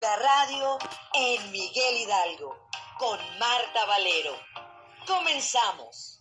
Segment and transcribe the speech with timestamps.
[0.00, 0.78] La radio
[1.12, 2.56] en Miguel Hidalgo
[3.00, 4.30] con Marta Valero.
[5.04, 6.20] Comenzamos.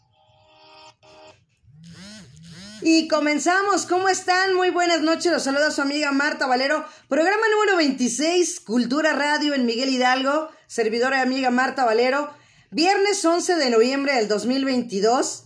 [2.81, 3.85] Y comenzamos.
[3.85, 4.55] ¿Cómo están?
[4.55, 5.31] Muy buenas noches.
[5.31, 6.87] Los saluda su amiga Marta Valero.
[7.07, 10.49] Programa número 26, Cultura Radio en Miguel Hidalgo.
[10.65, 12.33] Servidora y amiga Marta Valero.
[12.71, 15.43] Viernes 11 de noviembre del 2022.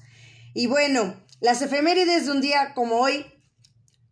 [0.54, 3.26] Y bueno, las efemérides de un día como hoy.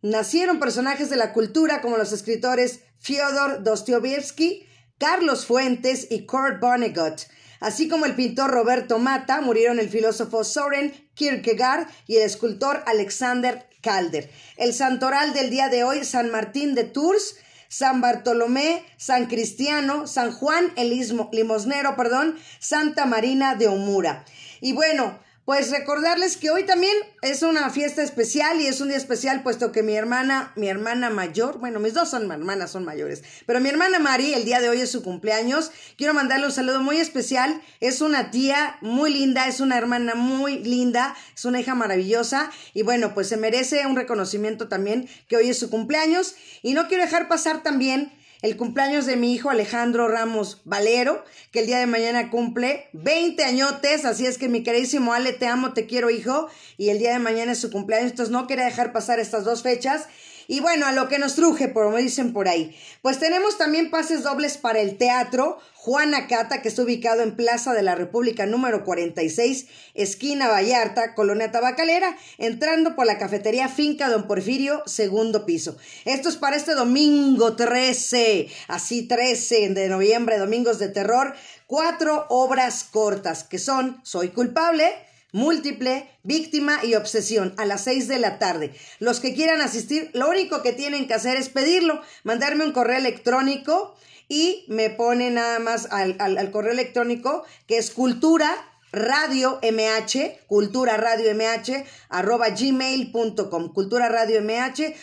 [0.01, 7.21] Nacieron personajes de la cultura como los escritores Fyodor Dostoevsky, Carlos Fuentes y Kurt Vonnegut.
[7.59, 13.67] Así como el pintor Roberto Mata, murieron el filósofo Soren Kierkegaard y el escultor Alexander
[13.81, 14.29] Calder.
[14.57, 17.35] El santoral del día de hoy, San Martín de Tours,
[17.67, 24.25] San Bartolomé, San Cristiano, San Juan el Limosnero, perdón, Santa Marina de Omura.
[24.59, 28.97] Y bueno, pues recordarles que hoy también es una fiesta especial y es un día
[28.97, 33.23] especial puesto que mi hermana, mi hermana mayor, bueno, mis dos son hermanas, son mayores,
[33.47, 35.71] pero mi hermana Mari, el día de hoy es su cumpleaños.
[35.97, 37.63] Quiero mandarle un saludo muy especial.
[37.79, 42.83] Es una tía muy linda, es una hermana muy linda, es una hija maravillosa y
[42.83, 46.35] bueno, pues se merece un reconocimiento también que hoy es su cumpleaños.
[46.61, 51.59] Y no quiero dejar pasar también el cumpleaños de mi hijo Alejandro Ramos Valero, que
[51.59, 55.73] el día de mañana cumple 20 añotes, así es que mi queridísimo Ale, te amo,
[55.73, 58.93] te quiero hijo, y el día de mañana es su cumpleaños, entonces no quería dejar
[58.93, 60.07] pasar estas dos fechas.
[60.51, 62.75] Y bueno, a lo que nos truje, como dicen por ahí.
[63.03, 67.71] Pues tenemos también pases dobles para el teatro Juana Cata, que está ubicado en Plaza
[67.73, 74.25] de la República número 46, esquina Vallarta, Colonia Tabacalera, entrando por la cafetería Finca Don
[74.25, 75.77] Porfirio, segundo piso.
[76.05, 81.35] Esto es para este domingo 13, así 13 de noviembre, domingos de terror,
[81.67, 84.95] cuatro obras cortas, que son Soy culpable,
[85.31, 88.73] múltiple, víctima y obsesión a las 6 de la tarde.
[88.99, 92.97] Los que quieran asistir, lo único que tienen que hacer es pedirlo, mandarme un correo
[92.97, 93.95] electrónico
[94.27, 98.49] y me pone nada más al, correo electrónico que es cultura
[98.91, 104.93] radio mh, cultura radio mh, arroba gmail.com, cultura radio mh,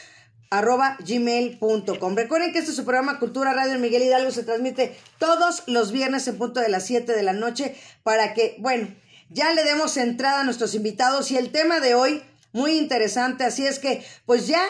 [0.51, 2.15] arroba gmail.com.
[2.15, 6.29] Recuerden que este es su programa Cultura Radio Miguel Hidalgo se transmite todos los viernes
[6.29, 8.89] en punto de las 7 de la noche para que, bueno,
[9.29, 12.23] ya le demos entrada a nuestros invitados y el tema de hoy,
[12.53, 14.63] muy interesante, así es que pues ya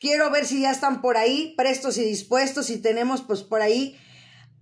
[0.00, 3.98] quiero ver si ya están por ahí prestos y dispuestos y tenemos pues por ahí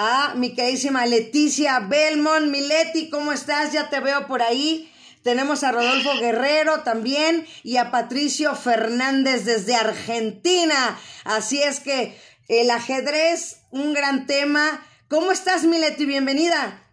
[0.03, 2.47] a mi queridísima Leticia Belmont.
[2.47, 3.72] Mileti, ¿cómo estás?
[3.72, 4.91] Ya te veo por ahí.
[5.22, 10.99] Tenemos a Rodolfo Guerrero también y a Patricio Fernández desde Argentina.
[11.25, 12.19] Así es que
[12.49, 14.83] el ajedrez, un gran tema.
[15.09, 16.06] ¿Cómo estás, Mileti?
[16.06, 16.90] Bienvenida.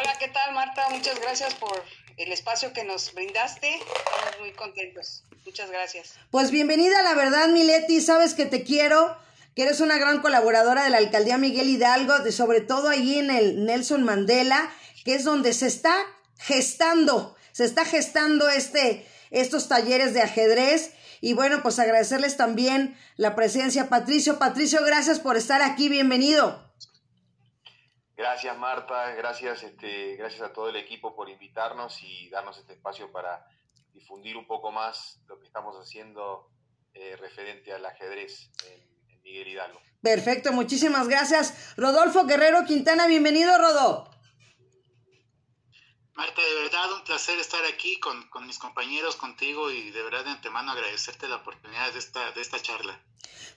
[0.00, 0.88] Hola, ¿qué tal Marta?
[0.90, 1.82] Muchas gracias por
[2.18, 3.74] el espacio que nos brindaste.
[3.74, 5.24] Estamos muy contentos.
[5.44, 6.14] Muchas gracias.
[6.30, 9.16] Pues bienvenida, la verdad, Mileti, sabes que te quiero,
[9.56, 13.32] que eres una gran colaboradora de la alcaldía Miguel Hidalgo, de sobre todo ahí en
[13.32, 14.70] el Nelson Mandela,
[15.04, 15.96] que es donde se está
[16.38, 20.92] gestando, se está gestando este, estos talleres de ajedrez.
[21.20, 24.38] Y bueno, pues agradecerles también la presencia, Patricio.
[24.38, 26.67] Patricio, gracias por estar aquí, bienvenido.
[28.18, 33.12] Gracias Marta, gracias, este, gracias a todo el equipo por invitarnos y darnos este espacio
[33.12, 33.46] para
[33.94, 36.50] difundir un poco más lo que estamos haciendo
[36.94, 39.80] eh, referente al ajedrez en, Miguel Hidalgo.
[40.02, 41.74] Perfecto, muchísimas gracias.
[41.76, 44.10] Rodolfo Guerrero Quintana, bienvenido Rodó.
[46.14, 50.30] Marta, de verdad un placer estar aquí con, mis compañeros, contigo y de verdad de
[50.30, 53.00] antemano agradecerte la oportunidad de esta, de esta charla.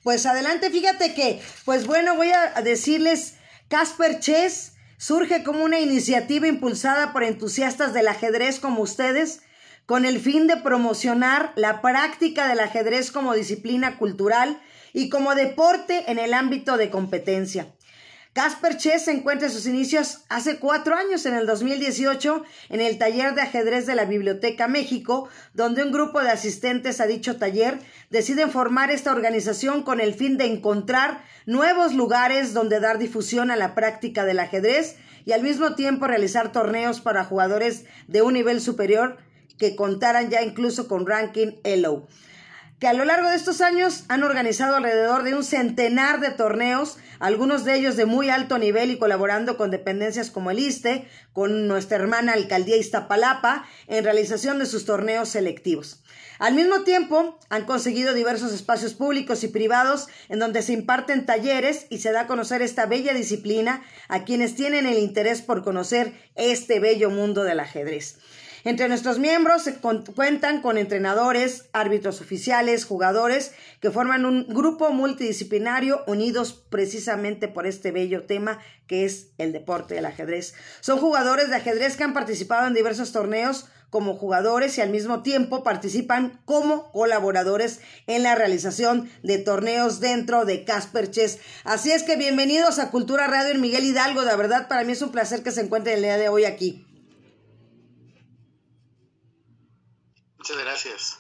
[0.04, 3.38] Pues adelante, fíjate que, pues bueno, voy a decirles
[3.72, 9.44] Casper Chess surge como una iniciativa impulsada por entusiastas del ajedrez como ustedes,
[9.86, 14.62] con el fin de promocionar la práctica del ajedrez como disciplina cultural
[14.92, 17.74] y como deporte en el ámbito de competencia.
[18.34, 23.36] Casper Chess encuentra en sus inicios hace cuatro años, en el 2018, en el taller
[23.36, 28.50] de ajedrez de la Biblioteca México, donde un grupo de asistentes a dicho taller deciden
[28.50, 33.76] formar esta organización con el fin de encontrar nuevos lugares donde dar difusión a la
[33.76, 34.96] práctica del ajedrez
[35.26, 39.18] y al mismo tiempo realizar torneos para jugadores de un nivel superior
[39.58, 42.08] que contaran ya incluso con ranking ELO
[42.82, 46.98] que a lo largo de estos años han organizado alrededor de un centenar de torneos,
[47.20, 51.68] algunos de ellos de muy alto nivel y colaborando con dependencias como el ISTE, con
[51.68, 56.04] nuestra hermana alcaldía Iztapalapa, en realización de sus torneos selectivos.
[56.40, 61.86] Al mismo tiempo, han conseguido diversos espacios públicos y privados en donde se imparten talleres
[61.92, 66.14] y se da a conocer esta bella disciplina a quienes tienen el interés por conocer
[66.34, 68.18] este bello mundo del ajedrez.
[68.64, 76.04] Entre nuestros miembros se cuentan con entrenadores, árbitros oficiales, jugadores que forman un grupo multidisciplinario
[76.06, 80.54] unidos precisamente por este bello tema que es el deporte del ajedrez.
[80.80, 85.24] Son jugadores de ajedrez que han participado en diversos torneos como jugadores y al mismo
[85.24, 91.40] tiempo participan como colaboradores en la realización de torneos dentro de Casper Chess.
[91.64, 94.24] Así es que bienvenidos a Cultura Radio en Miguel Hidalgo.
[94.24, 96.88] De verdad, para mí es un placer que se encuentren el día de hoy aquí.
[100.42, 101.18] Muchas gracias.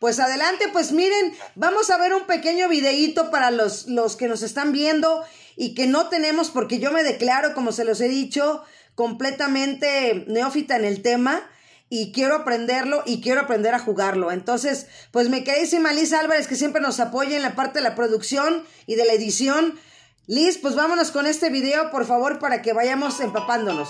[0.00, 4.42] Pues adelante, pues miren, vamos a ver un pequeño videíto para los, los que nos
[4.42, 5.24] están viendo
[5.54, 8.64] y que no tenemos, porque yo me declaro, como se los he dicho,
[8.96, 11.48] completamente neófita en el tema
[11.88, 14.32] y quiero aprenderlo y quiero aprender a jugarlo.
[14.32, 17.94] Entonces, pues mi queridísima Liz Álvarez, que siempre nos apoya en la parte de la
[17.94, 19.78] producción y de la edición.
[20.26, 23.88] Liz, pues vámonos con este video, por favor, para que vayamos empapándonos.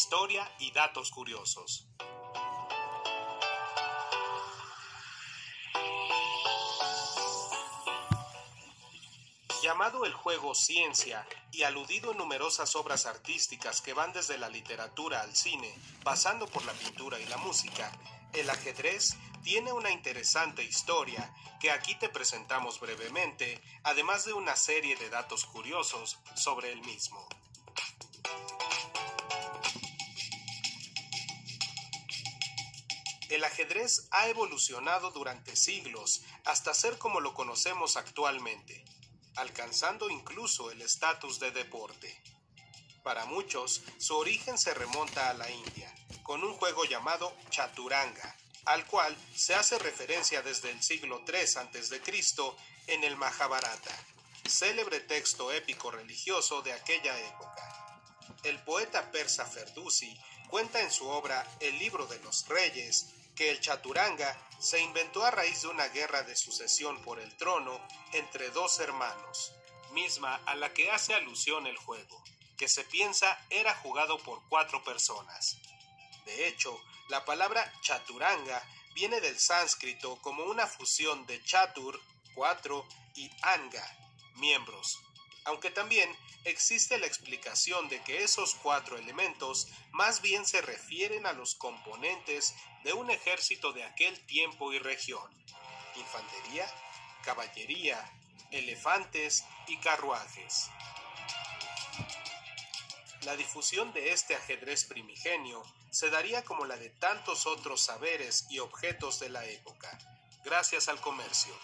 [0.00, 1.86] Historia y datos curiosos.
[9.62, 15.20] Llamado el juego ciencia y aludido en numerosas obras artísticas que van desde la literatura
[15.20, 15.70] al cine,
[16.02, 17.92] pasando por la pintura y la música,
[18.32, 21.30] el ajedrez tiene una interesante historia
[21.60, 27.28] que aquí te presentamos brevemente, además de una serie de datos curiosos sobre el mismo.
[33.30, 38.84] El ajedrez ha evolucionado durante siglos hasta ser como lo conocemos actualmente,
[39.36, 42.20] alcanzando incluso el estatus de deporte.
[43.04, 45.94] Para muchos, su origen se remonta a la India,
[46.24, 52.02] con un juego llamado chaturanga, al cual se hace referencia desde el siglo III a.C.
[52.88, 53.96] en el Mahabharata,
[54.48, 58.00] célebre texto épico religioso de aquella época.
[58.42, 60.18] El poeta persa Ferdusi
[60.48, 63.06] cuenta en su obra El libro de los reyes
[63.40, 67.80] que el chaturanga se inventó a raíz de una guerra de sucesión por el trono
[68.12, 69.54] entre dos hermanos,
[69.92, 72.22] misma a la que hace alusión el juego,
[72.58, 75.56] que se piensa era jugado por cuatro personas.
[76.26, 76.78] De hecho,
[77.08, 78.62] la palabra chaturanga
[78.94, 81.98] viene del sánscrito como una fusión de chatur,
[82.34, 83.96] cuatro, y anga,
[84.34, 85.00] miembros,
[85.44, 86.14] aunque también
[86.44, 92.54] existe la explicación de que esos cuatro elementos más bien se refieren a los componentes
[92.84, 95.28] de un ejército de aquel tiempo y región.
[95.96, 96.66] Infantería,
[97.22, 98.10] caballería,
[98.50, 100.70] elefantes y carruajes.
[103.22, 108.60] La difusión de este ajedrez primigenio se daría como la de tantos otros saberes y
[108.60, 109.98] objetos de la época,
[110.44, 111.54] gracias al comercio,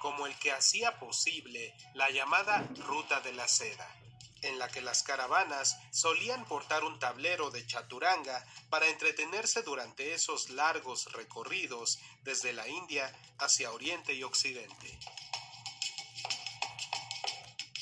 [0.00, 4.01] como el que hacía posible la llamada Ruta de la Seda
[4.42, 10.50] en la que las caravanas solían portar un tablero de chaturanga para entretenerse durante esos
[10.50, 14.98] largos recorridos desde la India hacia Oriente y Occidente.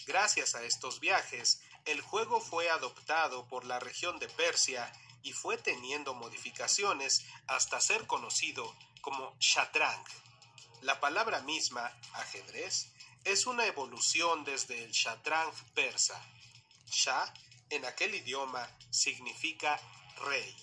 [0.07, 4.93] Gracias a estos viajes, el juego fue adoptado por la región de Persia
[5.23, 10.05] y fue teniendo modificaciones hasta ser conocido como shatrang.
[10.83, 12.89] La palabra misma, ajedrez,
[13.25, 16.21] es una evolución desde el shatrang persa,
[16.91, 17.33] Shah
[17.71, 19.81] en aquel idioma significa
[20.27, 20.55] rey.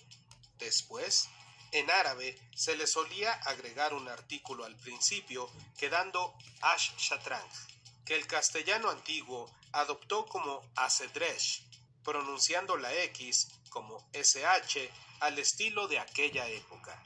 [0.60, 1.30] Después,
[1.72, 7.50] en árabe se le solía agregar un artículo al principio quedando ash shatrang,
[8.06, 11.64] que el castellano antiguo adoptó como acedresh,
[12.04, 17.02] pronunciando la X como SH al estilo de aquella época.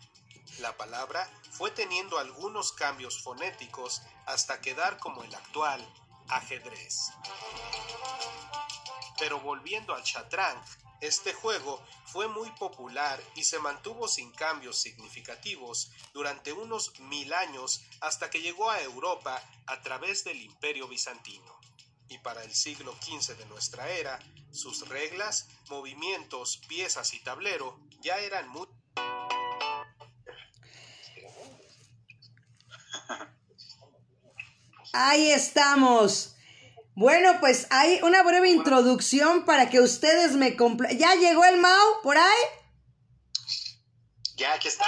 [0.59, 5.87] La palabra fue teniendo algunos cambios fonéticos hasta quedar como el actual
[6.31, 7.11] ajedrez.
[9.19, 10.61] Pero volviendo al Shatrang,
[11.01, 17.83] este juego fue muy popular y se mantuvo sin cambios significativos durante unos mil años
[18.01, 21.59] hasta que llegó a Europa a través del Imperio Bizantino.
[22.07, 24.19] Y para el siglo XV de nuestra era,
[24.51, 28.67] sus reglas, movimientos, piezas y tablero ya eran muy...
[34.93, 36.35] Ahí estamos.
[36.95, 40.97] Bueno, pues hay una breve introducción para que ustedes me compre...
[40.97, 42.43] ¿Ya llegó el Mao por ahí?
[44.35, 44.85] Ya, aquí está.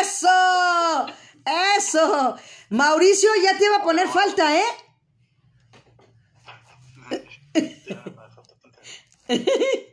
[0.00, 1.06] ¡Eso!
[1.78, 2.36] ¡Eso!
[2.68, 4.64] Mauricio ya te iba a poner falta, ¿eh?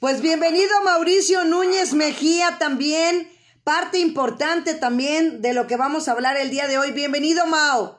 [0.00, 3.28] Pues bienvenido Mauricio Núñez Mejía también,
[3.68, 6.90] parte importante también de lo que vamos a hablar el día de hoy.
[6.92, 7.98] Bienvenido Mao.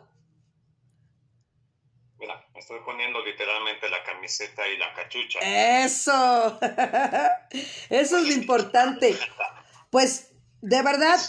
[2.18, 5.38] Me estoy poniendo literalmente la camiseta y la cachucha.
[5.44, 6.60] Eso.
[7.92, 9.16] Eso es lo importante.
[9.92, 10.29] Pues
[10.62, 11.20] de verdad,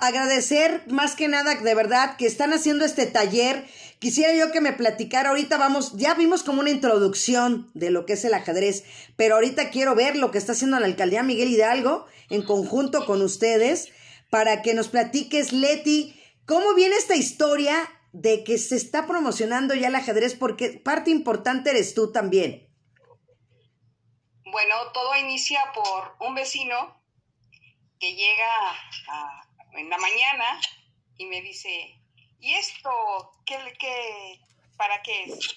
[0.00, 3.66] agradecer más que nada, de verdad, que están haciendo este taller.
[3.98, 8.12] Quisiera yo que me platicara, ahorita vamos, ya vimos como una introducción de lo que
[8.14, 8.84] es el ajedrez,
[9.16, 13.22] pero ahorita quiero ver lo que está haciendo la alcaldía Miguel Hidalgo en conjunto con
[13.22, 13.88] ustedes
[14.28, 19.88] para que nos platiques, Leti, cómo viene esta historia de que se está promocionando ya
[19.88, 22.68] el ajedrez, porque parte importante eres tú también.
[24.44, 27.03] Bueno, todo inicia por un vecino
[28.04, 28.52] que llega
[29.72, 30.60] en la mañana
[31.16, 31.98] y me dice,
[32.38, 32.90] ¿y esto
[33.46, 34.40] qué, qué,
[34.76, 35.56] para qué es?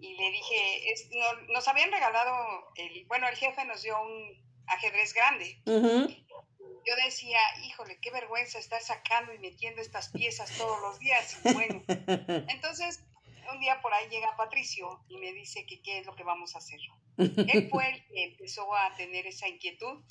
[0.00, 1.08] Y le dije, es,
[1.50, 5.62] nos habían regalado, el, bueno, el jefe nos dio un ajedrez grande.
[5.64, 11.38] Yo decía, híjole, qué vergüenza estar sacando y metiendo estas piezas todos los días.
[11.44, 11.84] Y bueno,
[12.48, 13.04] entonces
[13.52, 16.56] un día por ahí llega Patricio y me dice que qué es lo que vamos
[16.56, 16.80] a hacer.
[17.18, 20.02] Él fue el que empezó a tener esa inquietud.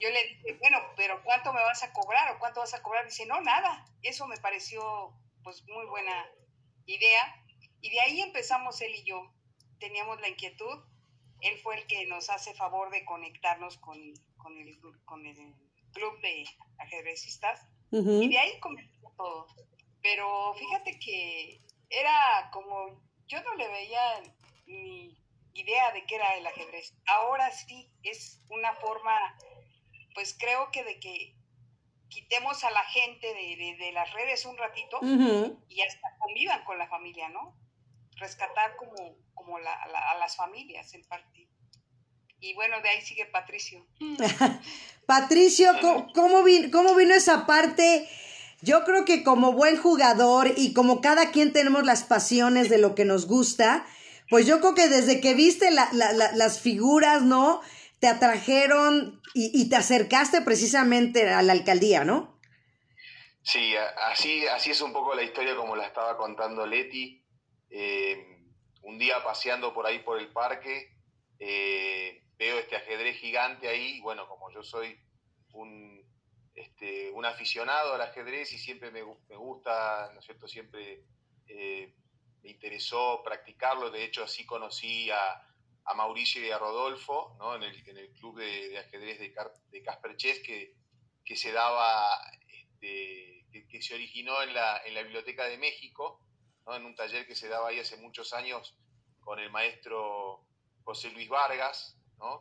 [0.00, 3.04] Yo le dije, bueno, pero ¿cuánto me vas a cobrar o cuánto vas a cobrar?
[3.06, 3.84] Dice, no, nada.
[4.02, 6.26] Eso me pareció pues muy buena
[6.86, 7.44] idea.
[7.80, 9.32] Y de ahí empezamos él y yo.
[9.78, 10.84] Teníamos la inquietud.
[11.40, 13.98] Él fue el que nos hace favor de conectarnos con,
[14.36, 15.54] con, el, con el
[15.92, 16.44] club de
[16.78, 17.60] ajedrecistas.
[17.90, 19.46] Y de ahí comenzó todo.
[20.02, 24.22] Pero fíjate que era como, yo no le veía
[24.66, 25.16] ni
[25.54, 26.94] idea de qué era el ajedrez.
[27.06, 29.12] Ahora sí es una forma,
[30.14, 31.34] pues creo que de que
[32.08, 35.00] quitemos a la gente de, las redes un ratito
[35.68, 37.56] y hasta convivan con la familia, ¿no?
[38.16, 41.48] Rescatar como, como a las familias en parte.
[42.40, 43.86] Y bueno, de ahí sigue Patricio.
[45.06, 45.72] Patricio,
[46.14, 48.08] ¿cómo, vino, ¿cómo vino esa parte?
[48.60, 52.94] Yo creo que como buen jugador y como cada quien tenemos las pasiones de lo
[52.94, 53.86] que nos gusta,
[54.30, 57.60] pues yo creo que desde que viste las figuras, ¿no?
[58.00, 62.38] Te atrajeron y, te acercaste precisamente a la alcaldía, ¿no?
[63.42, 63.74] Sí,
[64.10, 67.22] así, así es un poco la historia como la estaba contando Leti.
[67.70, 68.38] Eh,
[68.82, 70.94] un día paseando por ahí por el parque,
[71.38, 74.98] eh, veo este ajedrez gigante ahí, bueno, como yo soy
[75.52, 76.02] un,
[76.54, 81.04] este, un aficionado al ajedrez y siempre me, me gusta, ¿no es cierto?, siempre
[81.48, 81.94] eh,
[82.44, 85.50] me interesó practicarlo, de hecho así conocí a,
[85.96, 87.56] Mauricio y a Rodolfo, ¿no?
[87.56, 89.34] en, el, en el club de, ajedrez de,
[89.70, 90.74] de Casper Chess que,
[91.24, 92.08] que se daba,
[92.48, 96.20] este, que, se originó en la, en la Biblioteca de México,
[96.66, 96.74] ¿no?
[96.74, 98.76] en un taller que se daba ahí hace muchos años
[99.20, 100.44] con el maestro
[100.84, 101.96] José Luis Vargas,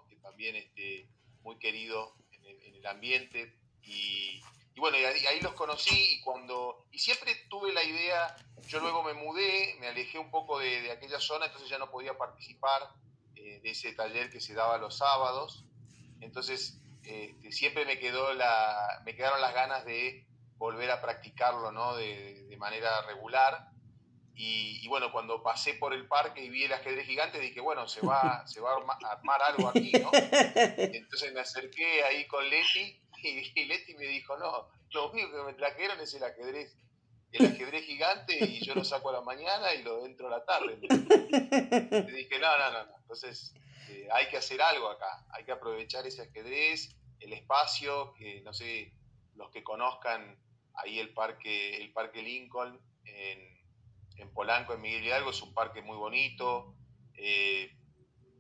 [0.10, 1.10] que también este,
[1.42, 3.58] muy querido en el, ambiente.
[3.82, 4.42] Y,
[4.80, 8.36] bueno, y ahí, los conocí y cuando y siempre tuve la idea,
[8.68, 12.18] yo luego me mudé, me alejé un poco de, aquella zona, entonces ya no podía
[12.18, 12.90] participar
[13.36, 15.66] eh, de ese taller que se daba los sábados.
[16.22, 20.26] Entonces este, siempre me, quedó la, me quedaron las ganas de
[20.58, 21.96] volver a practicarlo ¿no?
[21.96, 23.73] de, de manera regular.
[24.36, 28.06] Y, bueno, cuando pasé por el parque y vi el ajedrez gigante, dije, bueno, se
[28.06, 30.10] va, se va a armar algo aquí, ¿no?
[30.14, 35.54] Entonces me acerqué ahí con Leti y, Leti me dijo, no, lo único que me
[35.54, 36.76] trajeron es el ajedrez,
[37.32, 40.46] el ajedrez gigante y yo lo saco a la mañana y lo dentro a la
[40.46, 40.78] tarde.
[40.82, 42.98] Y dije, no, no, no, no.
[42.98, 43.54] Entonces
[43.90, 48.54] eh, hay que hacer algo acá, hay que aprovechar ese ajedrez, el espacio, que no
[48.54, 48.92] sé,
[49.36, 50.38] los que conozcan
[50.76, 53.53] ahí el parque, el parque Lincoln en
[54.18, 56.76] en Polanco, en Miguel Hidalgo, es un parque muy bonito,
[57.16, 57.76] eh,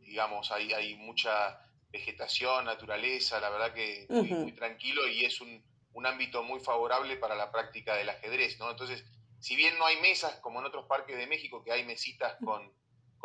[0.01, 1.60] digamos, hay, hay mucha
[1.92, 5.63] vegetación, naturaleza, la verdad que muy, tranquilo y es un,
[6.06, 8.70] ámbito muy favorable para la práctica del ajedrez, ¿no?
[8.70, 9.06] Entonces,
[9.39, 12.74] si bien no hay mesas como en otros parques de México, que hay mesitas con,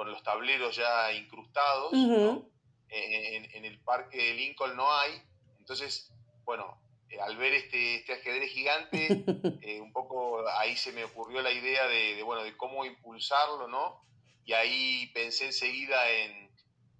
[0.06, 5.20] los tableros ya incrustados, en, el parque de Lincoln no hay,
[5.58, 6.12] entonces,
[6.44, 9.08] bueno, eh, al ver este, este ajedrez gigante,
[9.62, 14.02] eh, un poco ahí se me ocurrió la idea de, bueno, de cómo impulsarlo, ¿no?
[14.44, 16.50] Y ahí pensé enseguida en,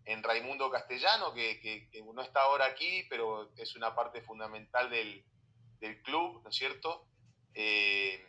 [0.04, 5.24] en Raimundo Castellano, que, que, no está ahora aquí, pero es una parte fundamental del,
[5.80, 7.06] del club, ¿no es cierto?
[7.54, 8.24] Eh,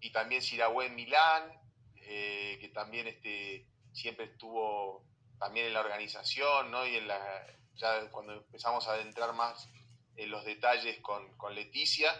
[0.00, 1.60] y también Siragüen Milán,
[1.94, 5.02] que también este, siempre estuvo
[5.38, 6.86] también en la organización, ¿no?
[6.86, 9.68] Y en la, ya cuando empezamos a adentrar más
[10.16, 12.10] en los detalles con, con Leticia.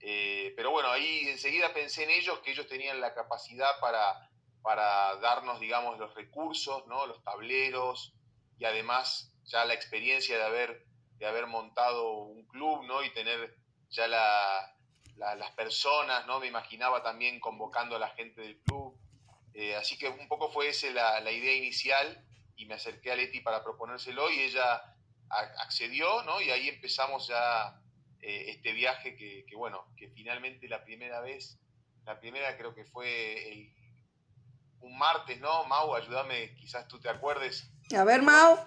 [0.00, 4.30] Eh, pero bueno, ahí enseguida pensé en ellos, que ellos tenían la capacidad para,
[4.62, 7.06] para darnos, digamos, los recursos, ¿no?
[7.06, 8.12] los tableros
[8.58, 10.84] y además ya la experiencia de haber,
[11.18, 13.02] de haber montado un club ¿no?
[13.02, 13.56] y tener
[13.90, 14.74] ya la,
[15.16, 16.38] las personas, ¿no?
[16.40, 18.96] me imaginaba también convocando a la gente del club,
[19.54, 22.24] eh, así que un poco fue esa la, la, idea inicial
[22.56, 24.94] y me acerqué a Leti para proponérselo y ella
[25.30, 26.40] accedió, ¿no?
[26.40, 27.80] Y ahí empezamos ya
[28.20, 31.58] eh, este viaje que, que, bueno, que finalmente la primera vez,
[32.04, 33.72] la primera creo que fue el,
[34.80, 35.64] un martes, ¿no?
[35.64, 37.70] Mau, ayúdame, quizás tú te acuerdes.
[37.96, 38.58] A ver, Mau.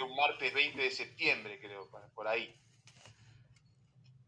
[0.00, 2.54] Un martes 20 de septiembre, creo, por ahí.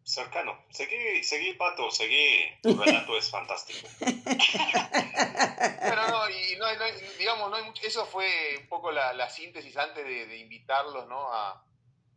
[0.02, 0.64] Cercano.
[0.70, 2.58] Seguí, seguí, Pato, seguí.
[2.62, 3.86] Tu relato es fantástico.
[4.00, 6.84] Pero no, y no, no,
[7.16, 11.06] digamos, no hay mucho, eso fue un poco la, la síntesis antes de, de invitarlos,
[11.06, 11.32] ¿no?
[11.32, 11.64] A,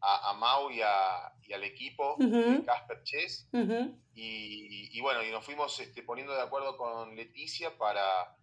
[0.03, 3.47] a, a Mau y, a, y, al equipo de Casper Chess.
[4.13, 8.35] y, y, bueno, y nos fuimos este, poniendo de acuerdo con Leticia para,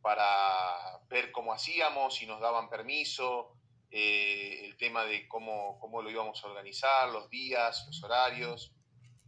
[0.00, 3.52] para ver cómo hacíamos, si nos daban permiso,
[3.90, 8.72] eh, el tema de cómo, cómo lo íbamos a organizar, los días, los horarios.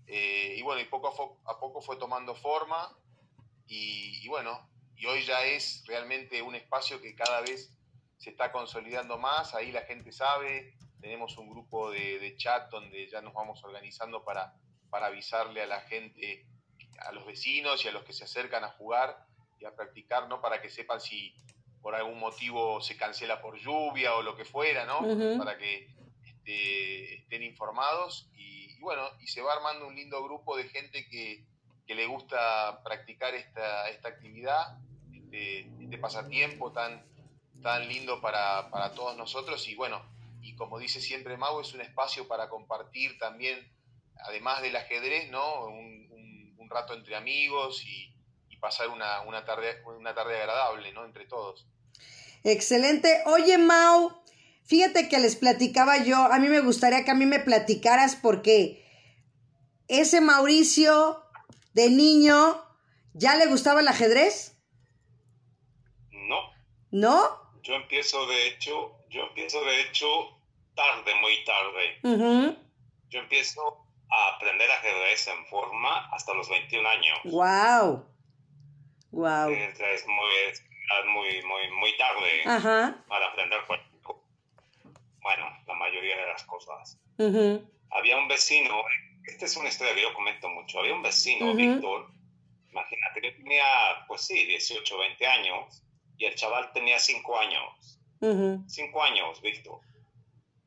[0.07, 2.97] Eh, y bueno, y poco a, poco fue tomando forma
[3.67, 7.77] y, y, bueno, y hoy ya es realmente un espacio que cada vez
[8.17, 13.07] se está consolidando más, ahí la gente sabe, tenemos un grupo de, de chat donde
[13.11, 14.55] ya nos vamos organizando para,
[14.89, 16.47] para avisarle a la gente,
[16.99, 19.27] a los vecinos y a los que se acercan a jugar
[19.61, 20.41] y a practicar, ¿no?
[20.41, 21.35] Para que sepan si
[21.83, 25.01] por algún motivo se cancela por lluvia o lo que fuera, ¿no?
[25.01, 25.39] Uh -huh.
[25.39, 25.91] Para que
[26.25, 31.07] este, estén informados y, y, bueno, y se va armando un lindo grupo de gente
[31.11, 31.45] que,
[31.87, 34.79] que le gusta practicar esta, esta actividad,
[35.13, 37.05] este, este pasatiempo tan,
[37.63, 40.14] tan lindo para, para, todos nosotros y bueno,
[40.45, 43.59] y como dice siempre Mau, es un espacio para compartir también,
[44.27, 45.67] además del ajedrez, ¿no?
[45.67, 48.13] Un, un, un rato entre amigos y,
[48.61, 51.05] pasar una, una, tarde, una tarde agradable, ¿no?
[51.05, 51.67] Entre todos.
[52.45, 53.21] Excelente.
[53.27, 54.23] Oye, Mau,
[54.65, 58.83] fíjate que les platicaba yo, a mí me gustaría que a mí me platicaras porque
[59.87, 61.23] ese Mauricio
[61.75, 62.65] de niño,
[63.13, 64.57] ¿ya le gustaba el ajedrez?
[66.11, 66.39] No.
[66.91, 67.45] ¿No?
[67.63, 70.37] Yo empiezo, de hecho, yo empiezo, de hecho,
[70.75, 71.99] tarde, muy tarde.
[72.03, 72.59] Uh -huh.
[73.11, 77.19] Yo empiezo a aprender ajedrez en forma hasta los 21 años.
[77.25, 78.05] ¡Wow!
[79.13, 79.51] Wow.
[79.51, 82.97] Es muy, muy, muy, muy tarde Ajá.
[83.07, 83.61] para aprender
[85.23, 86.99] bueno, la mayoría de las cosas.
[87.17, 87.71] Uh -huh.
[87.91, 88.85] Había un vecino,
[89.27, 91.57] esta es una historia que yo comento mucho, había un vecino, uh -huh.
[91.57, 92.11] Víctor,
[92.71, 93.65] imagínate, que tenía,
[94.09, 95.83] pues sí, 18, 20 años,
[96.19, 97.95] y el chaval tenía 5 años.
[98.25, 99.03] 5 uh -huh.
[99.03, 99.81] años, Víctor.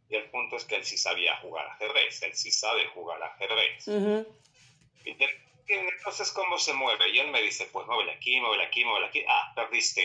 [0.09, 3.87] Y el punto es que él sí sabía jugar ajedrez, él sí sabe jugar ajedrez.
[5.07, 7.09] Y entonces, ¿cómo se mueve?
[7.09, 9.23] Y él me dice, pues muévele aquí, muévele aquí, muévele aquí.
[9.27, 10.01] Ah, perdiste.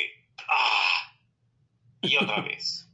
[0.48, 1.12] Ah.
[2.00, 2.88] Y otra vez.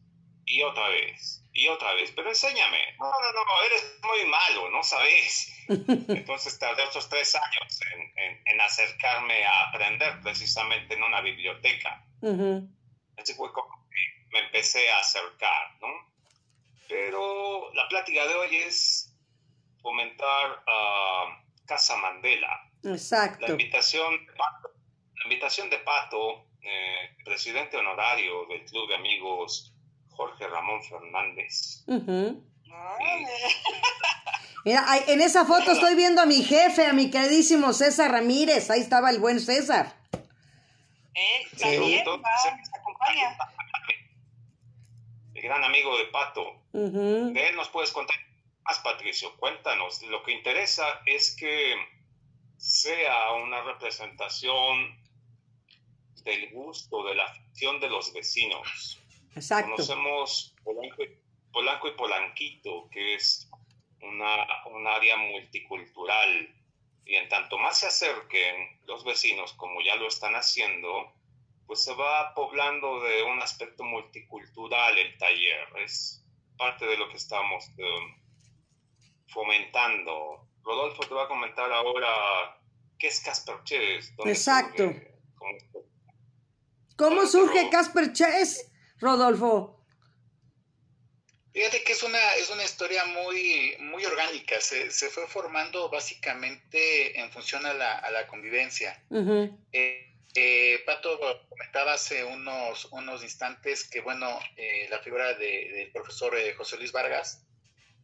[0.44, 1.42] Y otra vez.
[1.52, 2.12] Y otra vez.
[2.14, 2.78] Pero enséñame.
[2.98, 5.54] No, no, no, eres muy malo, no sabes.
[5.68, 12.04] Entonces tardé otros tres años en, en, en acercarme a aprender precisamente en una biblioteca.
[12.20, 12.68] Uh -huh.
[13.16, 13.77] Así fue como
[14.30, 15.88] me empecé a acercar, ¿no?
[16.88, 19.12] Pero la plática de hoy es
[19.82, 20.62] fomentar...
[20.66, 22.66] Uh, Casa Mandela.
[22.82, 23.46] Exacto.
[23.46, 29.72] La invitación, la invitación de Pato, eh, presidente honorario del Club de Amigos
[30.08, 31.84] Jorge Ramón Fernández.
[31.86, 32.42] Uh -huh.
[33.00, 33.26] y...
[34.64, 38.70] Mira, en esa foto estoy viendo a mi jefe, a mi queridísimo César Ramírez.
[38.70, 39.94] Ahí estaba el buen César.
[41.14, 43.36] Eh, también va, nos acompaña.
[45.38, 46.64] El gran amigo de Pato.
[46.72, 47.32] Uh -huh.
[47.32, 48.16] De él nos puedes contar
[48.64, 50.02] más, Patricio, cuéntanos.
[50.02, 51.76] Lo que interesa es que
[52.56, 55.00] sea una representación
[56.24, 59.00] del gusto, de la afición de los vecinos.
[59.36, 59.70] Exacto.
[59.70, 61.08] Conocemos Polanco y,
[61.52, 63.48] Polanco y Polanquito, que es
[64.02, 66.52] una, un área multicultural.
[67.06, 71.14] Y en tanto más se acerquen los vecinos, como ya lo están haciendo,
[71.68, 75.68] pues se va poblando de un aspecto multicultural el taller.
[75.84, 76.24] Es
[76.56, 78.22] parte de lo que estamos um,
[79.28, 80.48] fomentando.
[80.62, 82.58] Rodolfo te va a comentar ahora
[82.98, 84.14] qué es Casper Chess.
[84.24, 84.84] Exacto.
[84.84, 85.58] Surge, cómo,
[86.96, 89.84] ¿Cómo surge Casper Chess, Rodolfo?
[91.52, 94.58] Fíjate que es una, es una historia muy, muy orgánica.
[94.62, 99.04] Se, se fue formando básicamente en función a la, a la convivencia.
[99.10, 99.58] Uh -huh.
[99.72, 105.90] eh, eh, Pato comentaba hace unos, unos instantes que, bueno, eh, la figura de, del
[105.90, 107.44] profesor eh, José Luis Vargas,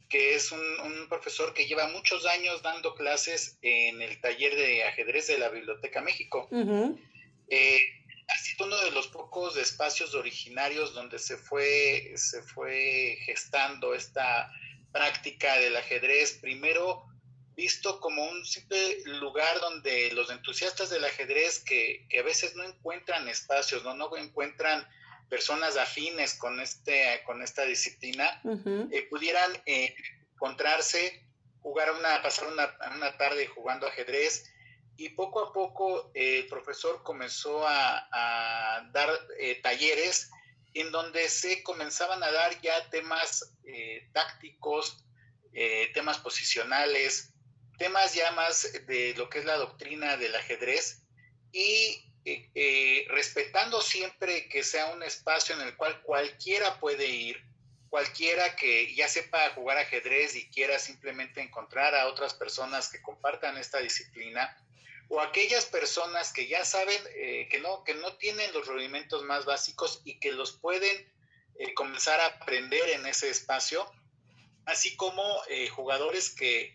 [0.08, 4.84] que es un, un, profesor que lleva muchos años dando clases en el taller de
[4.84, 6.48] ajedrez de la Biblioteca México.
[6.50, 6.98] Uh -huh.
[7.48, 7.78] eh,
[8.28, 14.50] ha sido uno de los pocos espacios originarios donde se fue, se fue gestando esta
[14.92, 17.04] práctica del ajedrez, primero
[17.56, 23.28] visto como un simple lugar donde los entusiastas del ajedrez que, a veces no encuentran
[23.28, 24.86] espacios, no, no encuentran
[25.28, 28.40] personas afines con, este, con esta disciplina,
[28.90, 29.94] eh, pudieran eh,
[30.32, 31.24] encontrarse,
[31.60, 34.50] jugar una, pasar una, una, tarde jugando ajedrez.
[34.96, 39.10] Y poco a poco eh, el profesor comenzó a, a dar
[39.62, 40.30] talleres
[40.72, 43.56] en donde se comenzaban a dar ya temas
[44.12, 45.04] tácticos,
[45.94, 47.34] temas posicionales,
[47.78, 51.02] temas ya más de lo que es la doctrina del ajedrez
[51.52, 57.44] y eh, eh, respetando siempre que sea un espacio en el cual cualquiera puede ir,
[57.90, 63.58] cualquiera que ya sepa jugar ajedrez y quiera simplemente encontrar a otras personas que compartan
[63.58, 64.56] esta disciplina,
[65.08, 69.44] o aquellas personas que ya saben eh, que, no, que no tienen los rudimentos más
[69.44, 71.12] básicos y que los pueden
[71.76, 73.88] comenzar a aprender en ese espacio,
[74.64, 75.22] así como
[75.76, 76.74] jugadores que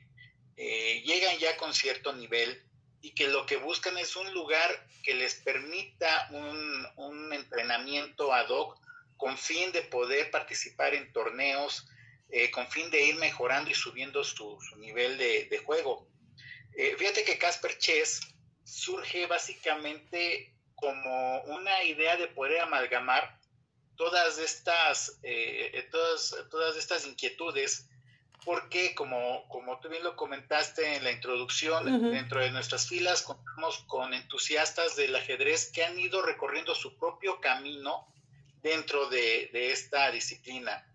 [0.60, 2.64] llegan ya con cierto nivel
[3.02, 8.50] y que lo que buscan es un lugar que les permita un, un entrenamiento ad
[8.50, 8.80] hoc
[9.20, 11.86] con fin de poder participar en torneos,
[12.30, 16.08] eh, con fin de ir mejorando y subiendo su, nivel de, juego.
[16.74, 18.22] Eh, fíjate que Casper Chess
[18.64, 23.38] surge básicamente como una idea de poder amalgamar
[23.98, 27.89] todas estas, eh, todas, todas estas inquietudes
[28.46, 33.84] porque como, como tú bien lo comentaste en la introducción, dentro de nuestras filas contamos
[33.88, 38.08] con entusiastas del ajedrez que han ido recorriendo su propio camino
[38.62, 40.86] dentro de, esta disciplina.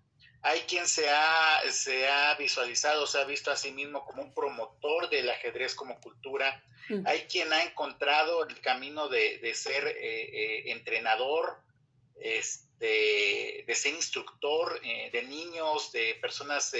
[0.43, 4.35] Hay quien se ha, se ha visualizado, se ha visto a sí mismo como un
[4.35, 6.63] promotor del ajedrez como cultura.
[7.07, 11.59] Hay quien ha encontrado el camino de, ser eh, eh, entrenador,
[12.21, 16.73] este, de ser instructor eh, de niños, de personas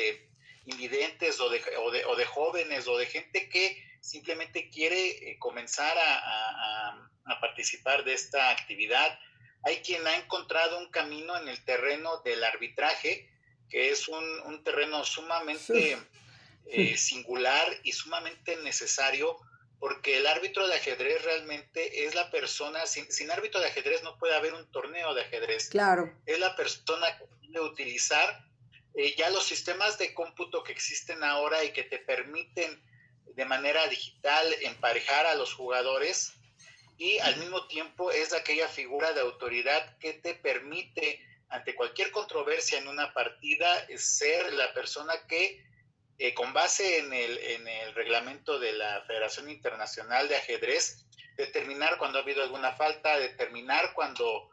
[0.67, 5.39] invidentes o de, o, de, o de, jóvenes o de gente que simplemente quiere eh,
[5.39, 9.19] comenzar a, a, participar de esta actividad.
[9.65, 13.31] Hay quien ha encontrado un camino en el terreno del arbitraje,
[13.69, 15.99] que es un, un terreno sumamente
[16.67, 19.37] eh, singular y sumamente necesario,
[19.79, 24.19] porque el árbitro de ajedrez realmente es la persona, sin, sin, árbitro de ajedrez no
[24.19, 25.69] puede haber un torneo de ajedrez.
[25.69, 26.15] Claro.
[26.27, 28.45] Es la persona que puede utilizar
[28.95, 32.83] eh, ya los sistemas de cómputo que existen ahora y que te permiten
[33.35, 36.33] de manera digital emparejar a los jugadores
[36.97, 42.79] y al mismo tiempo es aquella figura de autoridad que te permite ante cualquier controversia
[42.79, 45.65] en una partida ser la persona que
[46.19, 51.05] eh, con base en el, en el reglamento de la Federación Internacional de Ajedrez
[51.37, 54.51] determinar cuando ha habido alguna falta, determinar cuando,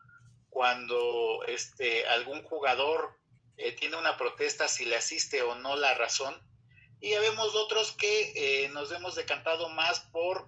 [0.49, 3.20] cuando este, algún jugador
[3.63, 6.35] eh, tiene una protesta si le asiste o no la razón.
[6.99, 10.47] Y ya vemos otros que eh, nos hemos decantado más por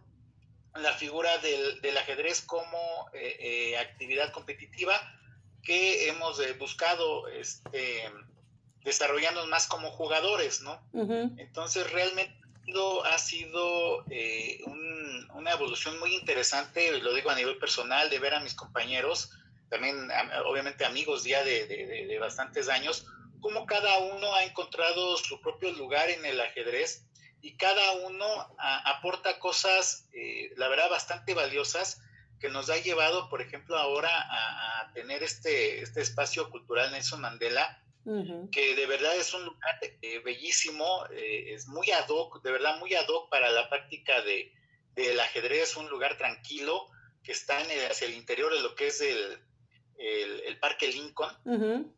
[0.76, 2.78] la figura del, del ajedrez como
[3.14, 5.00] eh, actividad competitiva
[5.62, 8.12] que hemos buscado este,
[8.84, 10.82] desarrollarnos más como jugadores, ¿no?
[11.38, 12.36] Entonces realmente
[13.06, 14.04] ha sido
[14.66, 19.32] un, una evolución muy interesante, lo digo a nivel personal, de ver a mis compañeros
[19.74, 20.08] también
[20.46, 23.08] obviamente amigos ya de, bastantes años,
[23.42, 27.08] cómo cada uno ha encontrado su propio lugar en el ajedrez
[27.42, 28.26] y cada uno
[28.58, 32.02] aporta cosas, eh, la verdad, bastante valiosas
[32.40, 37.82] que nos ha llevado, por ejemplo, ahora a, tener este, este espacio cultural Nelson Mandela,
[38.52, 42.78] que de verdad es un lugar eh, bellísimo, eh, es muy ad hoc, de verdad
[42.78, 44.54] muy ad hoc para la práctica de,
[44.94, 46.92] del ajedrez, un lugar tranquilo
[47.24, 49.40] que está en el, hacia el interior de lo que es el,
[50.04, 51.94] el, Parque Lincoln,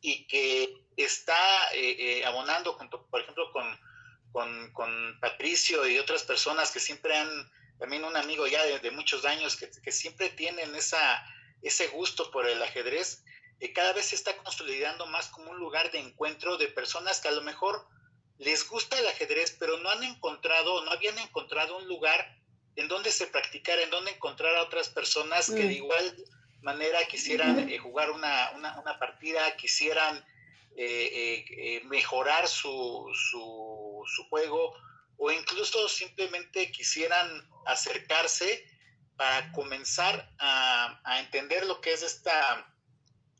[0.00, 6.70] y que está eh, eh, abonando, junto, por ejemplo, con, con, Patricio y otras personas
[6.70, 11.24] que siempre han, también un amigo ya de, muchos años, que, que, siempre tienen esa,
[11.62, 13.24] ese gusto por el ajedrez,
[13.60, 17.28] eh, cada vez se está consolidando más como un lugar de encuentro de personas que
[17.28, 17.86] a lo mejor
[18.38, 22.38] les gusta el ajedrez, pero no han encontrado, no habían encontrado un lugar
[22.74, 25.70] en donde se practicara, en donde encontrar a otras personas que de mm.
[25.72, 26.24] igual
[26.62, 30.24] manera quisieran eh, jugar una, una, partida, quisieran
[30.76, 34.74] eh, eh, mejorar su, su, su, juego
[35.18, 37.28] o incluso simplemente quisieran
[37.66, 38.64] acercarse
[39.16, 42.66] para comenzar a, a entender lo que es esta,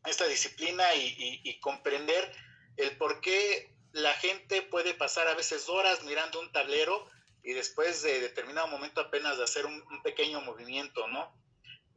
[0.05, 2.31] esta disciplina y, y, comprender
[2.77, 7.09] el por qué la gente puede pasar a veces horas mirando un tablero
[7.43, 11.33] y después de determinado momento apenas de hacer un, un pequeño movimiento, ¿no?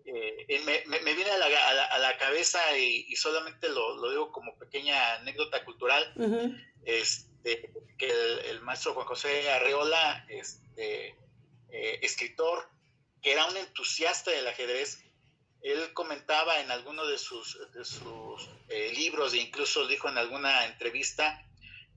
[0.07, 1.45] Eh, me, me, viene a la,
[1.87, 6.13] a la, cabeza y, solamente lo, lo, digo como pequeña anécdota cultural.
[6.85, 8.11] este, que
[8.49, 11.15] el, maestro Juan José Arreola, este,
[11.69, 12.69] eh, escritor,
[13.21, 15.03] que era un entusiasta del ajedrez,
[15.61, 21.43] él comentaba en alguno de sus, sus eh, libros e incluso dijo en alguna entrevista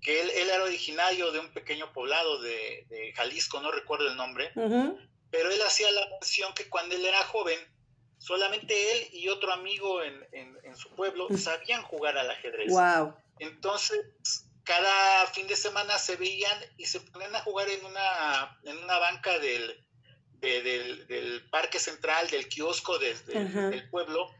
[0.00, 4.52] que él, era originario de un pequeño poblado de, Jalisco, no recuerdo el nombre,
[5.30, 7.58] pero él hacía la mención que cuando él era joven,
[8.18, 12.70] solamente él y otro amigo en, en, su pueblo sabían jugar al ajedrez.
[12.70, 13.14] Wow.
[13.38, 14.00] Entonces,
[14.64, 18.98] cada fin de semana se veían y se ponían a jugar en una, en una
[18.98, 19.84] banca del,
[20.40, 24.30] del, parque central, del kiosco del pueblo,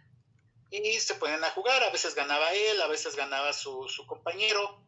[0.70, 1.82] y se ponían a jugar.
[1.82, 4.84] A veces ganaba él, a veces ganaba su, su compañero,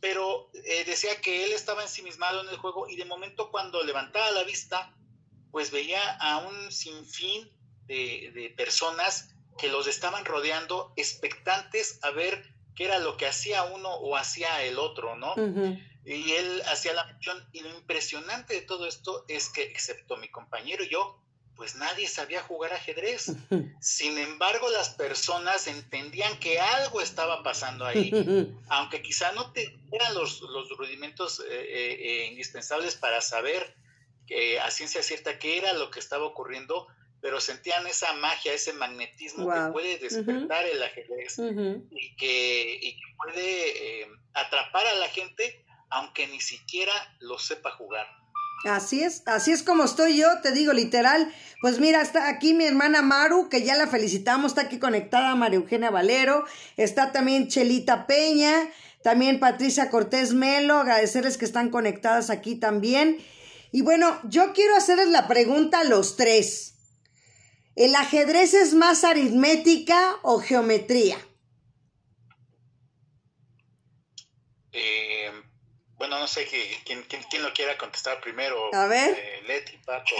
[0.00, 4.30] pero eh, decía que él estaba ensimismado en el juego y de momento cuando levantaba
[4.30, 4.94] la vista,
[5.50, 7.50] pues veía a un sinfín
[7.92, 13.64] de, de personas que los estaban rodeando, expectantes a ver qué era lo que hacía
[13.64, 15.34] uno o hacía el otro, ¿no?
[16.04, 20.28] Y él hacía la mención, y lo impresionante de todo esto es que, excepto mi
[20.28, 21.18] compañero y yo,
[21.54, 23.32] pues nadie sabía jugar ajedrez.
[23.80, 28.10] Sin embargo, las personas entendían que algo estaba pasando ahí,
[28.68, 33.76] aunque quizá no tenían los, los rudimentos eh, eh, eh, indispensables para saber
[34.62, 36.86] a ciencia cierta qué era lo que estaba ocurriendo,
[37.22, 43.06] pero sentían esa magia, ese magnetismo que puede despertar el ajedrez y, que, y, que,
[43.16, 48.06] puede atrapar a la gente aunque ni siquiera lo sepa jugar.
[48.64, 51.32] Así es, así es como estoy yo, te digo literal.
[51.60, 55.58] Pues mira, está aquí mi hermana Maru, que ya la felicitamos, está aquí conectada María
[55.58, 56.44] Eugenia Valero,
[56.76, 58.70] está también Chelita Peña,
[59.02, 63.18] también Patricia Cortés Melo, agradecerles que están conectadas aquí también.
[63.72, 66.71] Y bueno, yo quiero hacerles la pregunta a los tres.
[67.74, 71.18] ¿El ajedrez es más aritmética o geometría?
[74.72, 75.30] Eh,
[75.96, 76.46] bueno, no sé
[76.84, 78.74] quién, quién, lo quiera contestar primero.
[78.74, 79.16] A ver.
[79.18, 80.14] Eh, Leti, Pato.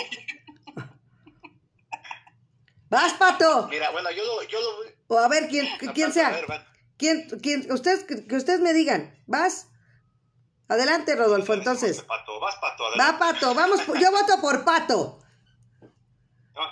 [2.88, 3.69] Vas, Pato.
[3.69, 4.43] Mira, bueno, yo lo...
[4.45, 4.93] Yo lo...
[5.09, 6.41] O a ver, quién, quién sea.
[6.97, 9.15] ¿Quién, quién, ustedes, que ustedes me digan.
[9.27, 9.69] ¿Vas?
[10.69, 12.03] Adelante, Rodolfo, entonces.
[12.03, 13.12] Pato, vas, Pato, adelante.
[13.12, 15.22] Va, Pato, vamos, yo voto por Pato.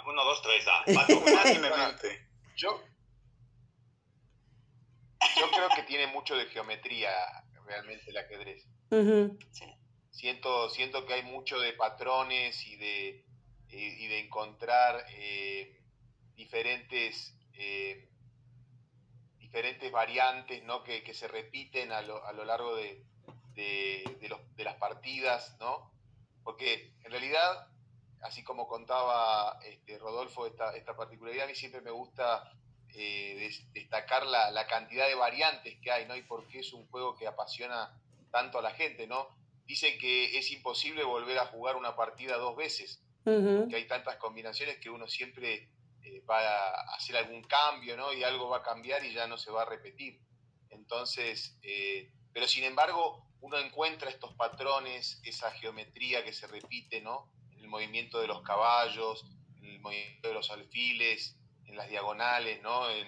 [0.06, 0.84] Uno, dos, tres, da.
[0.94, 2.08] Pato,
[2.56, 2.82] yo,
[5.38, 7.10] yo creo que tiene mucho de geometría
[7.64, 8.66] realmente el ajedrez.
[10.10, 13.24] siento, siento que hay mucho de patrones y de,
[13.68, 15.80] y, de encontrar eh,
[16.34, 18.08] diferentes, eh,
[19.38, 20.82] diferentes variantes ¿no?
[20.82, 23.04] que, que se repiten a lo, a lo largo de,
[23.54, 25.90] de, de, los, de, las partidas, ¿no?
[26.42, 27.68] Porque en realidad,
[28.22, 32.52] así como contaba este, Rodolfo esta, esta particularidad, a mí siempre me gusta
[32.94, 36.16] eh, destacar la, la, cantidad de variantes que hay, ¿no?
[36.16, 39.28] Y por qué es un juego que apasiona tanto a la gente, ¿no?
[39.64, 44.78] Dicen que es imposible volver a jugar una partida dos veces, que hay tantas combinaciones
[44.78, 45.68] que uno siempre
[46.02, 48.12] eh, va a hacer algún cambio, ¿no?
[48.12, 50.18] Y algo va a cambiar y ya no se va a repetir.
[50.70, 57.30] Entonces, eh, pero sin embargo, uno encuentra estos patrones, esa geometría que se repite, ¿no?
[57.70, 59.24] Movimiento de los caballos,
[59.62, 62.90] el movimiento de los alfiles, en las diagonales, ¿no?
[62.90, 63.06] en,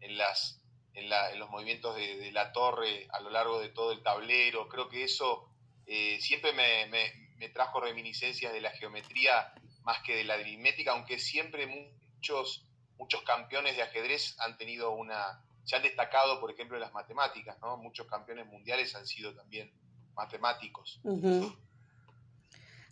[0.00, 0.60] en, las,
[0.94, 4.68] en, la, en, los movimientos de, la torre a lo largo de todo el tablero.
[4.68, 5.48] Creo que eso
[5.86, 11.18] eh, siempre me, me, trajo reminiscencias de la geometría más que de la aritmética, aunque
[11.18, 12.66] siempre muchos,
[12.98, 17.58] muchos campeones de ajedrez han tenido una, se han destacado, por ejemplo, en las matemáticas,
[17.60, 17.76] ¿no?
[17.76, 19.72] Muchos campeones mundiales han sido también
[20.14, 21.00] matemáticos.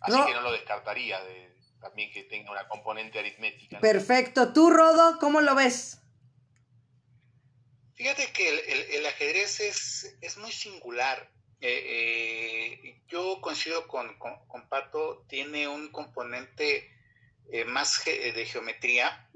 [0.01, 3.79] Así que no lo descartaría de, también que tenga una componente aritmética.
[3.79, 4.53] Perfecto.
[4.53, 6.01] ¿Tú, Rodo, cómo lo ves?
[7.97, 8.47] Fíjate que
[8.95, 11.31] el, ajedrez es, es, muy singular.
[11.61, 16.91] Eh, eh, yo coincido con, con, Pato, tiene un componente
[17.51, 19.27] eh, más de geometría,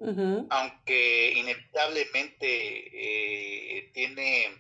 [0.49, 4.51] aunque inevitablemente tiene,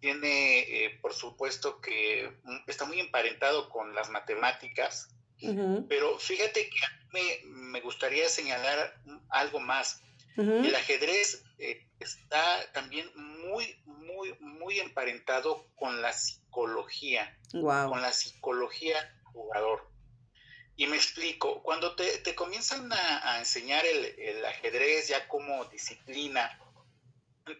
[0.00, 2.32] tiene por supuesto que
[2.66, 5.14] está muy emparentado con las matemáticas,
[5.88, 6.78] pero fíjate que
[7.12, 9.00] me, me gustaría señalar
[9.30, 10.02] algo más.
[10.36, 19.02] El ajedrez eh, está también muy, muy, muy emparentado con la psicología, con la psicología
[19.02, 19.90] del jugador.
[20.76, 26.58] Y me explico, cuando te, te comienzan a, enseñar el, el, ajedrez ya como disciplina,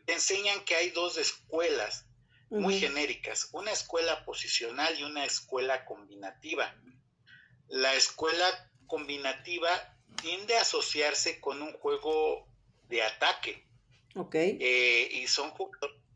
[0.07, 2.07] te enseñan que hay dos escuelas
[2.49, 6.75] muy genéricas, una escuela posicional y una escuela combinativa.
[7.71, 9.71] La escuela combinativa
[10.21, 12.47] tiende a asociarse con un juego
[12.89, 13.65] de ataque.
[14.17, 14.35] Ok.
[14.35, 15.53] Eh, y son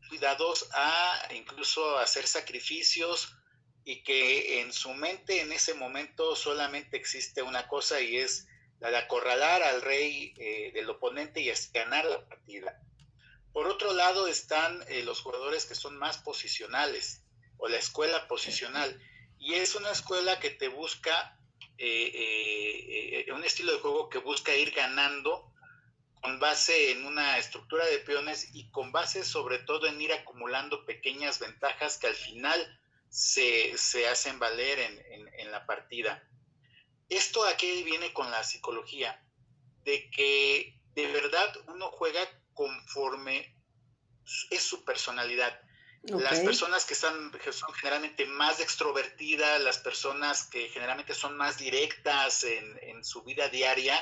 [0.09, 3.37] cuidados a incluso hacer sacrificios
[3.85, 8.47] y que en su mente en ese momento solamente existe una cosa y es
[8.79, 12.81] la de acorralar al rey eh, del oponente y ganar la partida.
[13.53, 17.21] Por otro lado están eh, los jugadores que son más posicionales
[17.57, 18.99] o la escuela posicional
[19.39, 21.34] y es una escuela que te busca
[21.77, 25.51] eh, un estilo de juego que busca ir ganando
[26.21, 30.85] con base en una estructura de peones y con base sobre todo en ir acumulando
[30.85, 33.75] pequeñas ventajas que al final se,
[34.09, 36.27] hacen valer en, la partida.
[37.07, 39.23] Esto aquí viene con la psicología,
[39.83, 43.55] de que de verdad uno juega conforme
[44.49, 45.61] es su personalidad.
[46.07, 52.43] Las personas que, están, son generalmente más extrovertidas, las personas que generalmente son más directas
[52.43, 53.97] en, en su vida diaria,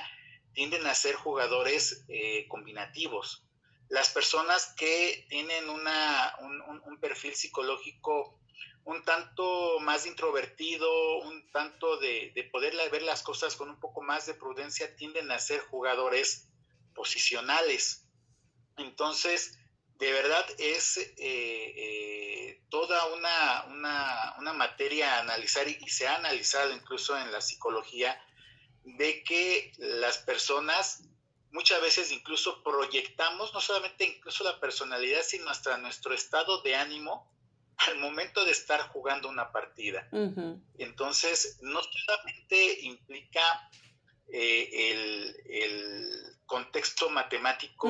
[0.53, 3.43] tienden a ser jugadores eh, combinativos.
[3.89, 8.39] Las personas que tienen una, un, perfil psicológico
[8.85, 14.01] un tanto más introvertido, un tanto de, de, poder ver las cosas con un poco
[14.01, 16.49] más de prudencia, tienden a ser jugadores
[16.93, 18.05] posicionales.
[18.77, 19.57] Entonces,
[20.03, 26.17] de verdad es eh, eh, toda una, una, una, materia a analizar y, se ha
[26.17, 28.21] analizado incluso en la psicología
[28.83, 31.03] de que las personas
[31.51, 37.31] muchas veces incluso proyectamos no solamente incluso la personalidad, sino hasta nuestro estado de ánimo
[37.77, 40.09] al momento de estar jugando una partida.
[40.77, 43.69] Entonces, no solamente implica
[44.27, 47.87] eh, el, contexto matemático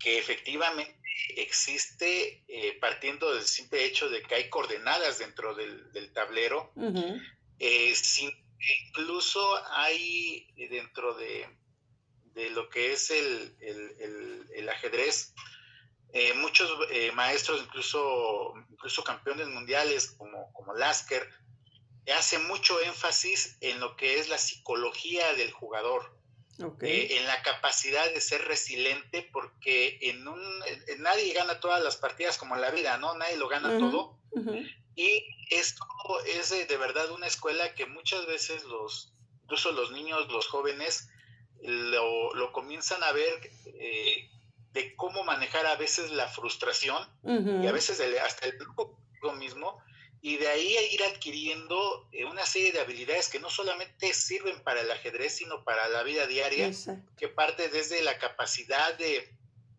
[0.00, 0.98] que efectivamente
[1.36, 6.72] existe eh, partiendo del simple hecho de que hay coordenadas dentro del, tablero,
[7.58, 8.30] eh, sin
[8.88, 9.40] incluso
[9.72, 11.46] hay dentro de,
[12.50, 15.34] lo que es el, ajedrez,
[16.12, 16.70] eh, muchos
[17.14, 21.28] maestros, incluso, incluso campeones mundiales como, como Lasker,
[22.16, 26.19] hacen mucho énfasis en lo que es la psicología del jugador.
[26.82, 30.40] Eh, en la capacidad de ser resiliente, porque en un,
[30.98, 33.14] nadie gana todas las partidas como en la vida, ¿no?
[33.14, 34.18] Nadie lo gana todo.
[34.94, 35.84] Y esto
[36.26, 39.12] es de, verdad una escuela que muchas veces los,
[39.44, 41.08] incluso los niños, los jóvenes,
[41.62, 44.30] lo, comienzan a ver eh,
[44.72, 48.98] de cómo manejar a veces la frustración y a veces hasta el grupo
[49.38, 49.82] mismo
[50.22, 54.82] y de ahí ir adquiriendo eh, una serie de habilidades que no solamente sirven para
[54.82, 56.70] el ajedrez, sino para la vida diaria,
[57.16, 59.34] que parte desde la capacidad de,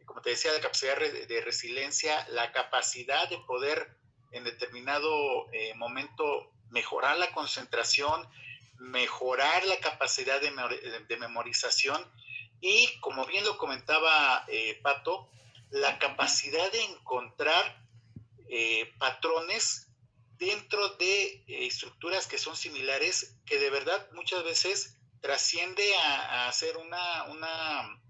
[0.05, 4.01] como te decía, la capacidad de resiliencia, la capacidad de poder
[4.31, 8.27] en determinado eh, momento mejorar la concentración,
[8.77, 12.03] mejorar la capacidad de, memorización
[12.61, 15.29] y, como bien lo comentaba eh, Pato,
[15.69, 17.85] la capacidad de encontrar
[18.49, 19.89] eh, patrones
[20.41, 28.01] dentro de estructuras que son similares, que de verdad muchas veces trasciende a, ser una,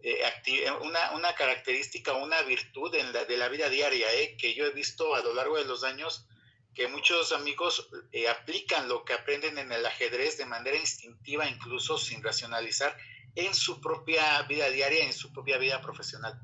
[0.00, 4.54] eh, eh, una, una, característica, una virtud en la, de la vida diaria, eh, que
[4.54, 6.26] yo he visto a lo largo de los años
[6.74, 7.88] que muchos amigos
[8.28, 12.96] aplican lo que aprenden en el ajedrez de manera instintiva, incluso sin racionalizar,
[13.36, 16.40] en su propia vida diaria, en su propia vida profesional.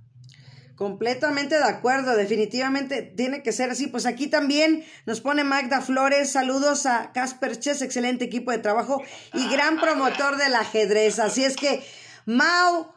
[0.76, 3.86] Completamente de acuerdo, definitivamente tiene que ser así.
[3.86, 9.02] Pues aquí también nos pone Magda Flores, saludos a Casper Chess, excelente equipo de trabajo
[9.32, 11.18] y gran promotor del ajedrez.
[11.18, 11.84] Así es que,
[12.26, 12.94] Mau,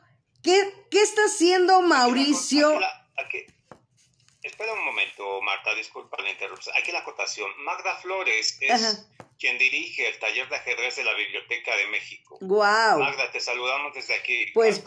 [0.47, 2.79] ¿Qué, está haciendo Mauricio?
[4.47, 6.75] Espera un momento, Marta, disculpa la interrupción.
[6.77, 7.49] Aquí la acotación.
[7.63, 9.07] Magda Flores es
[9.39, 12.37] quien dirige el taller de ajedrez de la Biblioteca de México.
[12.41, 12.99] Wow.
[12.99, 14.47] Magda, te saludamos desde aquí.
[14.53, 14.83] Pues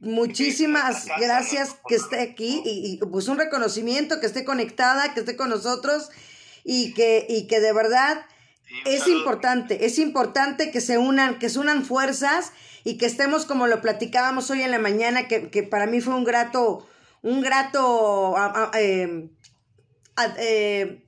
[0.00, 5.48] muchísimas gracias que esté aquí y, pues un reconocimiento que esté conectada, que esté con
[5.48, 6.10] nosotros
[6.64, 8.26] y que, y que de verdad
[8.84, 13.66] es importante, es importante que se unan, que se unan fuerzas y que estemos como
[13.66, 16.86] lo platicábamos hoy en la mañana, que, para mí fue un grato,
[17.24, 18.36] un grato
[18.74, 19.30] em,
[20.38, 21.02] eh,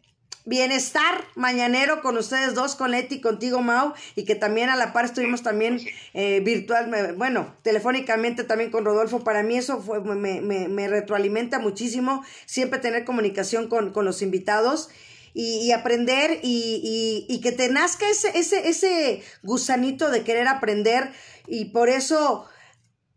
[0.47, 4.95] bienestar mañanero con ustedes dos, con Leti y contigo, Mau, y que también a la
[4.95, 5.79] par estuvimos también
[6.15, 9.25] eh, virtual, bueno, telefónicamente también con Rodolfo.
[9.25, 14.23] Para mí eso fue, me, me, me retroalimenta muchísimo siempre tener comunicación con, con los
[14.23, 14.89] invitados
[15.35, 21.13] y, aprender y, y, que te nazca ese, ese, ese gusanito de querer aprender
[21.47, 22.47] y por eso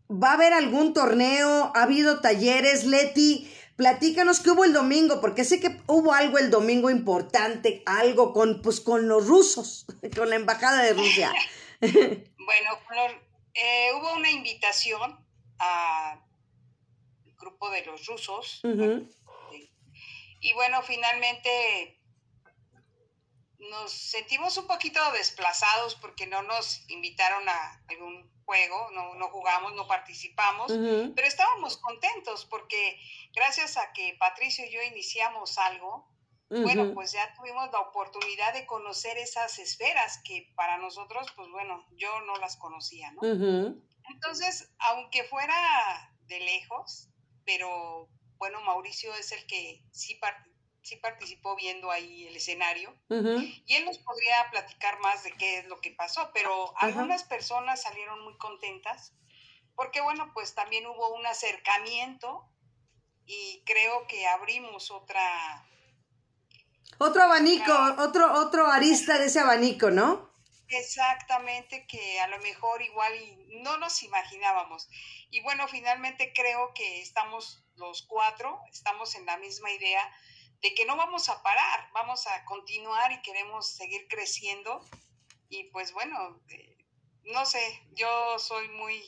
[0.09, 3.53] va a haber algún torneo, ha habido talleres, Leti.
[3.75, 8.61] Platícanos qué hubo el domingo, porque sé que hubo algo el domingo importante, algo con,
[8.61, 9.85] pues, con los rusos,
[10.15, 11.33] con la embajada de Rusia.
[11.79, 12.69] bueno,
[13.53, 15.25] eh, hubo una invitación
[15.59, 16.21] al
[17.37, 18.61] grupo de los rusos,
[20.41, 21.99] Y bueno, finalmente
[23.59, 29.75] nos sentimos un poquito desplazados porque no nos invitaron a algún juego, no, no jugamos,
[29.75, 30.71] no participamos,
[31.15, 32.99] pero estábamos contentos porque
[33.31, 36.09] gracias a que Patricio y yo iniciamos algo,
[36.49, 41.85] bueno, pues ya tuvimos la oportunidad de conocer esas esferas que para nosotros, pues bueno,
[41.91, 43.21] yo no las conocía, ¿no?
[44.09, 47.09] Entonces, aunque fuera de lejos,
[47.45, 50.15] pero bueno, Mauricio es el que sí
[50.89, 55.67] sí participó viendo ahí el escenario y él nos podría platicar más de qué es
[55.67, 59.13] lo que pasó, pero algunas personas salieron muy contentas
[59.75, 62.43] porque bueno, pues también hubo un acercamiento
[63.25, 65.65] y creo que abrimos otra...
[66.97, 70.33] Otro abanico, otro, otro arista de ese abanico, ¿no?
[70.67, 73.13] Exactamente, que a lo mejor igual
[73.63, 74.89] no nos imaginábamos.
[75.29, 80.01] Y bueno, finalmente creo que estamos los cuatro, estamos en la misma idea
[80.61, 84.83] de que no vamos a parar, vamos a continuar y queremos seguir creciendo.
[85.49, 86.77] Y pues bueno, eh,
[87.23, 89.03] no sé, yo soy muy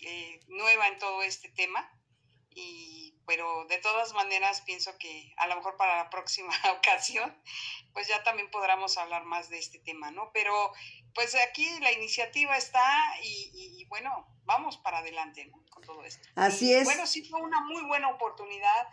[0.00, 1.90] eh, nueva en todo este tema,
[2.50, 7.36] y, pero de todas maneras pienso que a lo mejor para la próxima ocasión,
[7.92, 10.30] pues ya también podremos hablar más de este tema, ¿no?
[10.32, 10.72] Pero
[11.14, 12.82] pues aquí la iniciativa está
[13.22, 15.64] y, bueno, vamos para adelante ¿no?
[15.70, 16.28] con todo esto.
[16.36, 16.84] Así es.
[16.84, 18.88] Bueno, sí fue una muy buena oportunidad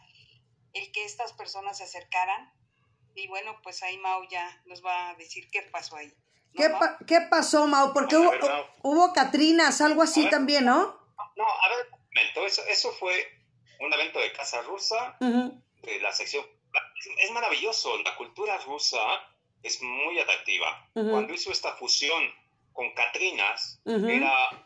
[0.76, 2.54] el que estas personas se acercaran.
[3.16, 6.14] Y bueno, pues ahí Mau ya nos va a decir qué pasó ahí.
[6.54, 7.94] ¿Qué, pasó, Mau?
[7.94, 8.32] Porque hubo,
[8.84, 11.00] hubo Catrinas, algo así también, ¿no?
[11.36, 11.88] No, a ver,
[12.46, 13.14] eso, eso fue
[13.80, 16.46] un evento de Casa Rusa, de la sección...
[17.20, 19.00] Es maravilloso, la cultura rusa
[19.64, 20.90] es muy atractiva.
[20.94, 22.24] Cuando hizo esta fusión
[22.74, 24.66] con Catrinas, era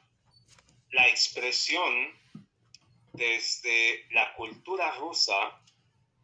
[0.91, 2.17] la expresión
[3.13, 5.59] desde la cultura rusa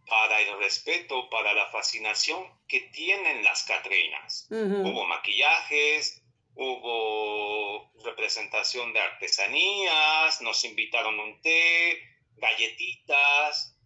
[0.07, 4.47] para el respeto, para la fascinación que tienen las Catrinas.
[4.49, 6.21] Hubo maquillajes,
[6.55, 11.99] hubo representación de artesanías, nos invitaron un té,
[12.37, 13.77] galletitas,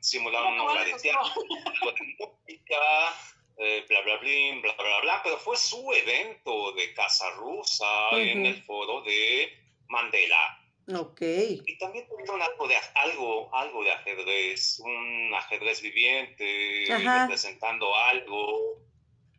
[0.00, 1.42] simularon una obra de teatro,
[2.18, 3.14] música,
[3.56, 8.46] eh, bla, bla, bla, bla, bla, bla, pero fue su evento de Casa Rusa en
[8.46, 9.52] el foro de
[9.88, 10.63] Mandela.
[10.92, 11.20] Ok.
[11.22, 18.82] Y también tuvieron algo de, algo, algo de ajedrez, un ajedrez viviente, representando algo.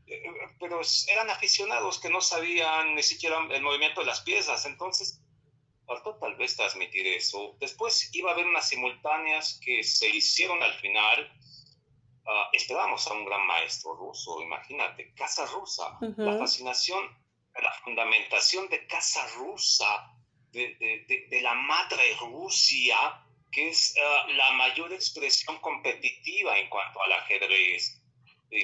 [0.07, 0.23] Eh,
[0.59, 0.81] pero
[1.11, 5.21] eran aficionados que no sabían ni siquiera el movimiento de las piezas, entonces
[5.85, 7.55] faltó tal vez transmitir eso.
[7.59, 11.31] Después iba a haber unas simultáneas que se hicieron al final.
[12.25, 17.03] Uh, esperábamos a un gran maestro ruso, imagínate, Casa Rusa, la fascinación,
[17.53, 20.14] la fundamentación de Casa Rusa
[20.56, 22.95] de, la madre Rusia,
[23.51, 24.01] que es eh,
[24.36, 28.01] la mayor expresión competitiva en cuanto al ajedrez.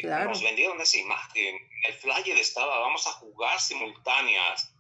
[0.04, 1.58] Nos vendieron esa imagen.
[1.88, 4.74] El flyer estaba, vamos a jugar simultáneas.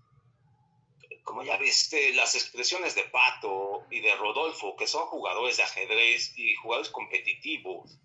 [1.24, 6.38] Como ya viste, las expresiones de Pato y de Rodolfo, que son jugadores de ajedrez
[6.38, 8.00] y jugadores competitivos,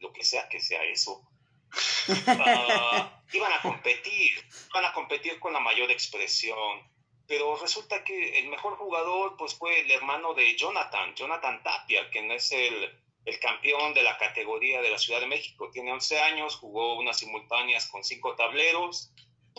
[0.00, 1.26] lo que sea que sea eso,
[2.26, 4.30] ah, iban a competir,
[4.70, 6.93] iban a competir con la mayor expresión
[7.26, 12.30] pero resulta que el mejor jugador pues fue el hermano de Jonathan, Jonathan Tapia, quien
[12.30, 15.70] es el, el campeón de la categoría de la Ciudad de México.
[15.70, 19.10] Tiene 11 años, jugó unas simultáneas con cinco tableros,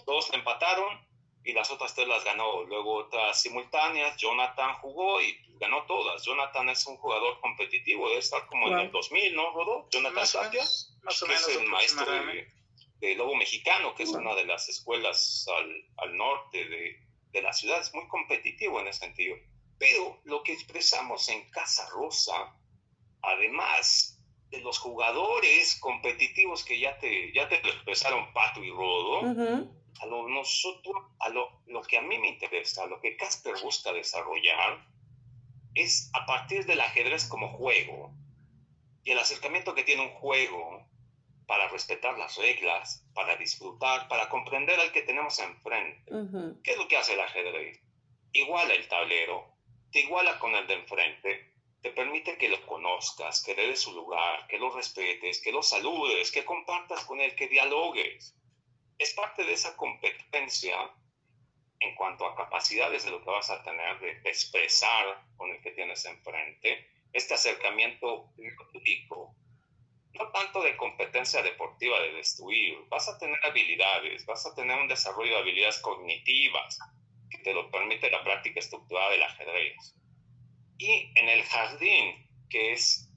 [0.05, 0.99] dos empataron
[1.43, 2.63] y las otras tres las ganó.
[2.63, 6.23] Luego otras simultáneas, Jonathan jugó y ganó todas.
[6.23, 9.87] Jonathan es un jugador competitivo, debe estar como en el 2000, ¿no, Rodó?
[9.89, 15.45] Jonathan Tapia, que es el maestro de, Lobo Mexicano, que es una de las escuelas
[15.55, 17.04] al, al norte de,
[17.35, 19.35] de la ciudad, es muy competitivo en ese sentido.
[19.77, 22.55] Pero lo que expresamos en Casa Rosa,
[23.21, 24.19] además
[24.49, 29.19] de los jugadores competitivos que ya te, ya te lo expresaron Pato y Rodo,
[30.01, 33.91] a lo, nosotros, a lo, lo que a mí me interesa, lo que Casper busca
[33.91, 34.87] desarrollar,
[35.73, 38.13] es a partir del ajedrez como juego
[39.03, 40.85] y el acercamiento que tiene un juego
[41.47, 46.11] para respetar las reglas, para disfrutar, para comprender al que tenemos enfrente.
[46.63, 47.79] ¿Qué es lo que hace el ajedrez?
[48.31, 49.53] Iguala el tablero,
[49.91, 53.93] te iguala con el de enfrente, te permite que lo conozcas, que le des su
[53.93, 58.35] lugar, que lo respetes, que lo saludes, que compartas con él, que dialogues.
[58.97, 60.91] Es parte de esa competencia
[61.79, 65.71] en cuanto a capacidades de lo que vas a tener de expresar con el que
[65.71, 68.33] tienes enfrente, este acercamiento
[68.73, 69.35] lúdico,
[70.17, 74.87] no tanto de competencia deportiva de destruir, vas a tener habilidades, vas a tener un
[74.87, 76.79] desarrollo de habilidades cognitivas
[77.29, 79.95] que te lo permite la práctica estructurada del ajedrez.
[80.77, 83.09] Y en el jardín que es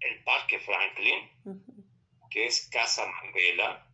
[0.00, 1.30] el Parque Franklin,
[2.30, 3.86] que es Casa Mandela,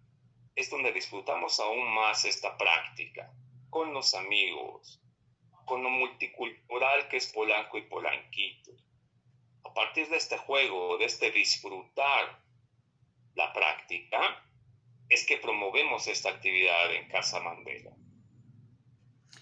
[0.54, 3.32] es donde disfrutamos aún más esta práctica,
[3.70, 5.00] con los amigos,
[5.64, 8.72] con lo multicultural que es Polanco y Polanquito.
[9.64, 12.40] A partir de este juego, de este disfrutar
[13.34, 14.44] la práctica,
[15.08, 17.90] es que promovemos esta actividad en Casa Mandela.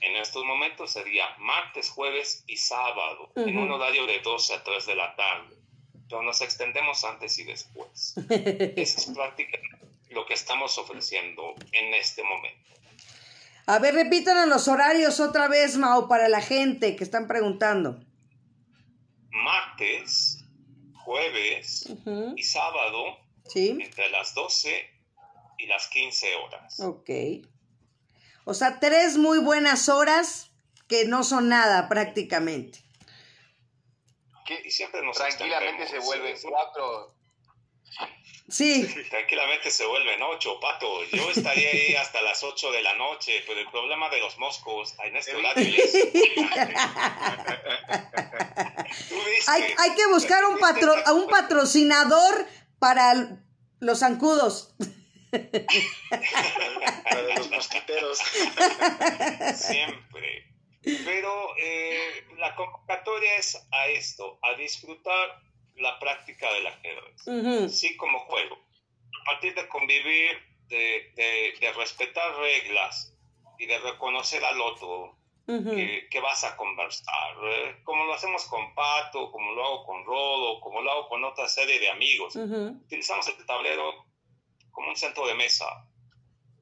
[0.01, 4.87] En estos momentos sería martes, jueves y sábado, en un horario de 12 a 3
[4.87, 5.57] de la tarde.
[6.09, 8.14] Pero nos extendemos antes y después.
[8.31, 12.75] Esa es prácticamente lo que estamos ofreciendo en este momento.
[13.67, 17.99] A ver, repítanos los horarios otra vez, Mao, para la gente que están preguntando.
[19.37, 20.45] Martes,
[21.05, 21.89] jueves
[22.37, 23.18] y sábado,
[23.55, 24.91] entre las 12
[25.59, 26.80] y las 15 horas.
[26.80, 27.11] Ok.
[28.45, 30.51] O sea, tres muy buenas horas
[30.89, 32.80] que no son nada prácticamente.
[34.64, 37.16] y siempre nos Tranquilamente se vuelven cuatro.
[38.49, 38.86] Sí.
[39.11, 41.05] Tranquilamente se vuelven ocho, Pato.
[41.05, 44.94] Yo estaría ahí hasta las ocho de la noche, pero el problema de los moscos
[45.05, 45.94] en este horario es...
[49.49, 52.47] hay, hay, que buscar un, patro, a un patrocinador
[52.78, 53.38] para
[53.80, 54.74] los zancudos.
[57.05, 58.18] Para los mosquiteros.
[59.55, 60.47] Siempre.
[60.82, 65.42] Pero eh, la convocatoria es a esto, a disfrutar
[65.77, 68.59] la práctica del ajedrez, sí como juego.
[69.22, 71.12] A partir de convivir, de,
[71.61, 73.14] de, respetar reglas
[73.59, 75.16] y de reconocer al otro
[75.47, 80.61] que, vas a conversar, eh, como lo hacemos con Pato, como lo hago con Rodo,
[80.61, 82.35] como lo hago con otra serie de amigos.
[82.37, 84.07] Utilizamos el tablero
[84.72, 85.87] como un centro de mesa.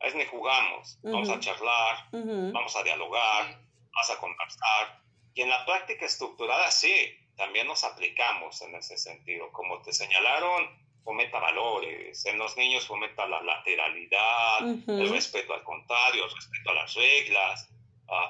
[0.00, 3.58] Es donde jugamos, vamos a charlar, vamos a dialogar,
[3.92, 5.02] vamos a conversar.
[5.32, 9.50] Y en la práctica estructurada sí, también nos aplicamos en ese sentido.
[9.52, 10.68] Como te señalaron,
[11.02, 12.24] fomenta valores.
[12.26, 17.70] En los niños fomenta la lateralidad, el respeto al contrario, el respeto a las reglas,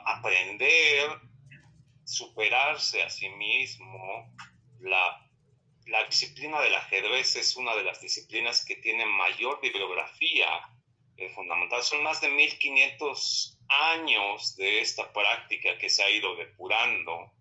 [0.06, 1.10] aprender,
[2.04, 4.32] superarse a sí mismo,
[4.80, 5.24] la
[5.86, 10.48] la disciplina del ajedrez es una de las disciplinas que tiene mayor bibliografía
[11.16, 11.82] eh, fundamental.
[11.82, 17.32] Son más de 1500 años de esta práctica que se ha ido depurando.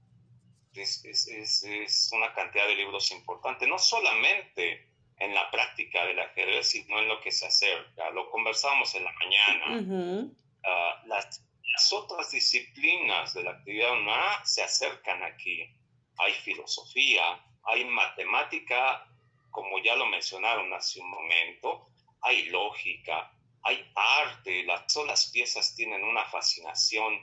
[0.76, 7.00] Es, es, una cantidad de libros importante, no solamente en la práctica del ajedrez, sino
[7.00, 8.10] en lo que se acerca.
[8.12, 10.32] Lo conversamos en la mañana.
[10.66, 15.76] Ah, las, las otras disciplinas de la actividad humana se acercan aquí.
[16.18, 19.08] Hay filosofía, hay matemática,
[19.50, 21.88] como ya lo mencionaron hace un momento,
[22.22, 23.32] hay lógica,
[23.64, 27.18] hay arte, las solas piezas tienen una fascinación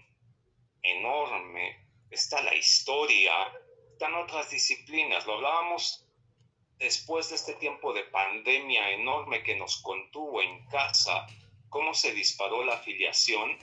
[0.82, 3.32] enorme, está la historia,
[3.92, 6.06] están otras disciplinas, lo hablábamos
[6.78, 11.26] después de este tiempo de pandemia enorme que nos contuvo en casa,
[11.68, 13.58] cómo se disparó la afiliación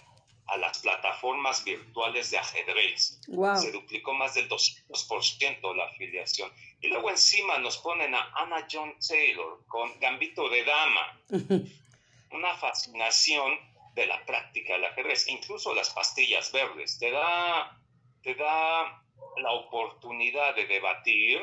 [0.48, 3.20] a las plataformas virtuales de ajedrez.
[3.60, 6.52] Se duplicó más del 200% la afiliación.
[6.80, 11.22] Y luego encima nos ponen a Anna John Taylor con Gambito de Dama.
[12.32, 13.60] Una fascinación
[13.94, 15.28] de la práctica del ajedrez.
[15.28, 16.98] Incluso las pastillas verdes.
[16.98, 17.78] Te da,
[18.24, 19.04] te da
[19.42, 21.40] la oportunidad de debatir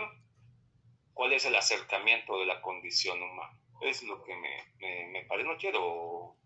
[1.13, 3.59] cuál es el acercamiento de la condición humana.
[3.81, 5.49] Es lo que me, me, parece.
[5.49, 6.37] No quiero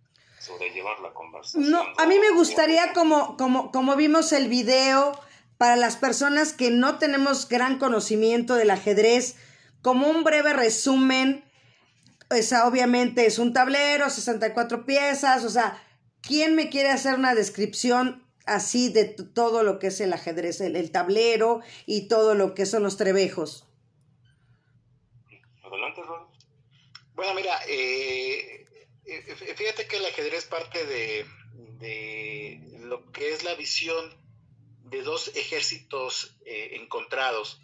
[0.41, 1.71] sobrellevar la conversación.
[1.71, 5.13] No, a mí me gustaría, como, como, como vimos el video,
[5.59, 9.37] para las personas que no tenemos gran conocimiento del ajedrez,
[9.83, 11.45] como un breve resumen,
[12.31, 15.83] esa obviamente es un tablero, 64 piezas, o sea,
[16.21, 20.91] ¿quién me quiere hacer una descripción así de todo lo que es el ajedrez, el,
[20.91, 23.67] tablero y todo lo que son los trebejos?
[25.63, 26.03] Adelante,
[27.15, 28.59] Bueno, mira, eh,
[29.09, 31.25] eh, fíjate que el ajedrez parte de,
[32.81, 34.15] lo que es la visión
[34.85, 37.61] de dos ejércitos eh, encontrados.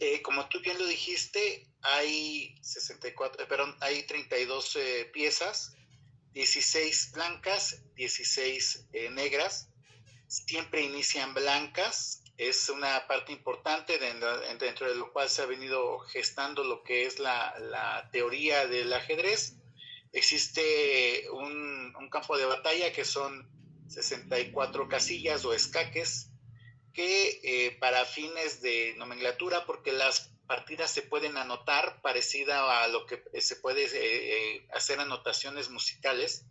[0.00, 4.78] Eh, como tú bien lo dijiste, hay 64, perdón, hay 32
[5.12, 5.73] piezas,
[6.34, 9.70] 16 blancas, 16 negras.
[10.26, 16.64] Siempre inician blancas, es una parte importante dentro, de lo cual se ha venido gestando
[16.64, 19.56] lo que es la, la teoría del ajedrez
[20.14, 23.48] existe un, campo de batalla que son
[23.88, 26.30] 64 casillas o escaques
[26.92, 33.06] que eh, para fines de nomenclatura, porque las partidas se pueden anotar parecida a lo
[33.06, 36.44] que se puede eh, eh, hacer anotaciones musicales,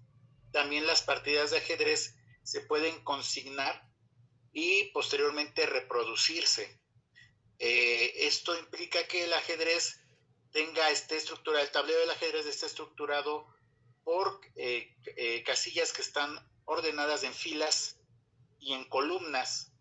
[0.52, 3.90] también las partidas de ajedrez se pueden consignar
[4.54, 6.80] y posteriormente reproducirse.
[7.60, 10.00] Eh, esto implica que el ajedrez
[10.52, 13.48] tenga este estructura, el tablero del ajedrez esté estructurado
[14.04, 17.98] por eh, eh, casillas que están ordenadas en filas
[18.60, 19.73] y en columnas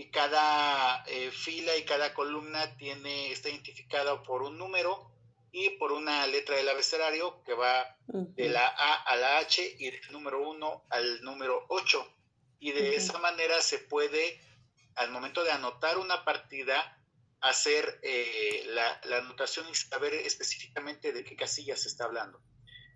[0.00, 5.12] y cada fila y cada columna tiene está identificada por un número
[5.52, 9.90] y por una letra del abecedario que va de la A a la H y
[9.90, 12.14] del número 1 al número 8
[12.60, 14.40] y de esa manera se puede
[14.94, 16.98] al momento de anotar una partida
[17.42, 22.40] hacer eh, la, anotación y saber específicamente de qué casilla se está hablando.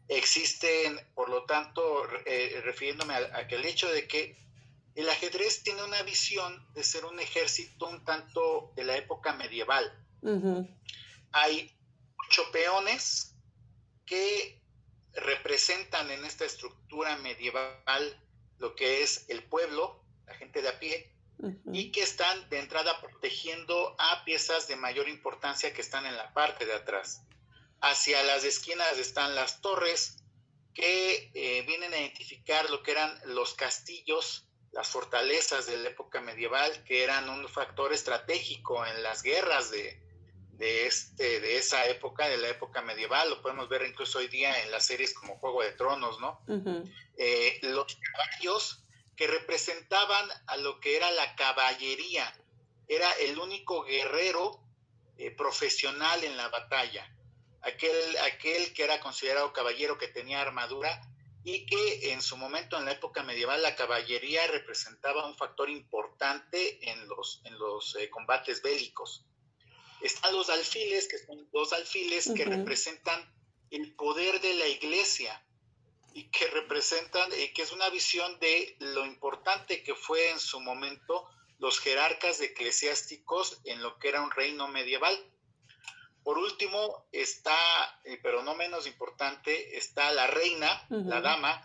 [0.08, 4.36] Existen, por lo tanto, eh, refiriéndome a, aquel el hecho de que
[4.94, 9.92] el ajedrez tiene una visión de ser un ejército un tanto de la época medieval.
[11.32, 11.76] Hay
[12.26, 13.34] ocho peones
[14.06, 14.62] que
[15.12, 18.20] representan en esta estructura medieval
[18.58, 21.12] lo que es el pueblo, la gente de a pie,
[21.72, 26.32] y que están de entrada protegiendo a piezas de mayor importancia que están en la
[26.32, 27.22] parte de atrás.
[27.80, 30.22] Hacia las esquinas están las torres
[30.72, 36.20] que eh, vienen a identificar lo que eran los castillos, las fortalezas de la época
[36.20, 40.02] medieval, que eran un factor estratégico en las guerras de,
[40.50, 43.30] de, este, de esa época, de la época medieval.
[43.30, 46.40] Lo podemos ver incluso hoy día en las series como Juego de Tronos, ¿no?
[47.16, 52.34] Eh, los caballos que representaban a lo que era la caballería.
[52.88, 54.60] Era el único guerrero
[55.18, 57.08] eh, profesional en la batalla.
[57.62, 61.00] Aquel, aquel que era considerado caballero que tenía armadura
[61.44, 66.90] y que en su momento, en la época medieval, la caballería representaba un factor importante
[66.90, 69.26] en los, en los eh, combates bélicos.
[70.00, 73.20] Están los alfiles, que son dos alfiles que representan
[73.70, 75.46] el poder de la iglesia
[76.14, 80.60] y que representan, eh, que es una visión de lo importante que fue en su
[80.60, 81.28] momento
[81.58, 85.14] los jerarcas eclesiásticos en lo que era un reino medieval.
[86.24, 87.54] Por último está,
[88.04, 91.64] eh, pero no menos importante, está la reina, la dama,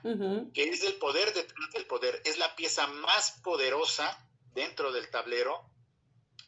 [0.53, 5.63] que es el poder detrás del poder, es la pieza más poderosa dentro del tablero.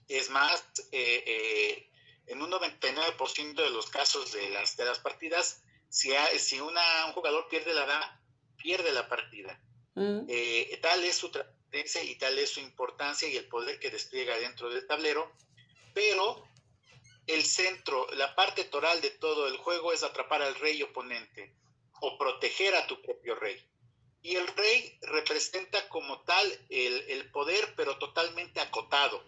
[0.10, 1.90] Es más, eh,
[2.28, 7.14] en un 99% de los casos de las, de las partidas, si, si una, un
[7.14, 8.22] jugador pierde la dama,
[8.58, 9.60] pierde la partida.
[9.96, 10.26] Mm.
[10.28, 14.38] Eh, tal es su trascendencia y tal es su importancia y el poder que despliega
[14.38, 15.32] dentro del tablero,
[15.94, 16.46] pero
[17.34, 21.56] el centro, la parte toral de todo el juego es atrapar al rey oponente
[22.00, 23.58] o proteger a tu propio rey.
[24.22, 29.24] Y el rey representa como tal el, poder, pero totalmente acotado.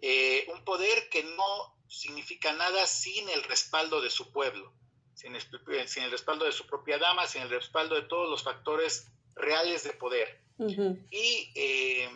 [0.00, 4.72] Eh, un poder que no significa nada sin el respaldo de su pueblo
[5.16, 5.34] sin,
[6.04, 9.92] el respaldo de su propia dama, sin el respaldo de todos los factores reales de
[9.92, 10.40] poder.
[11.10, 12.08] Y eh,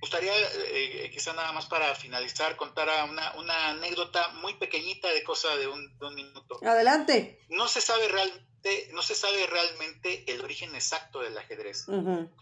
[0.00, 5.56] gustaría, eh, quizá nada más para finalizar, contar una, una, anécdota muy pequeñita de cosa
[5.56, 6.58] de un, minuto.
[6.64, 7.40] Adelante.
[7.48, 11.86] No se sabe realmente, no se sabe realmente el origen exacto del ajedrez.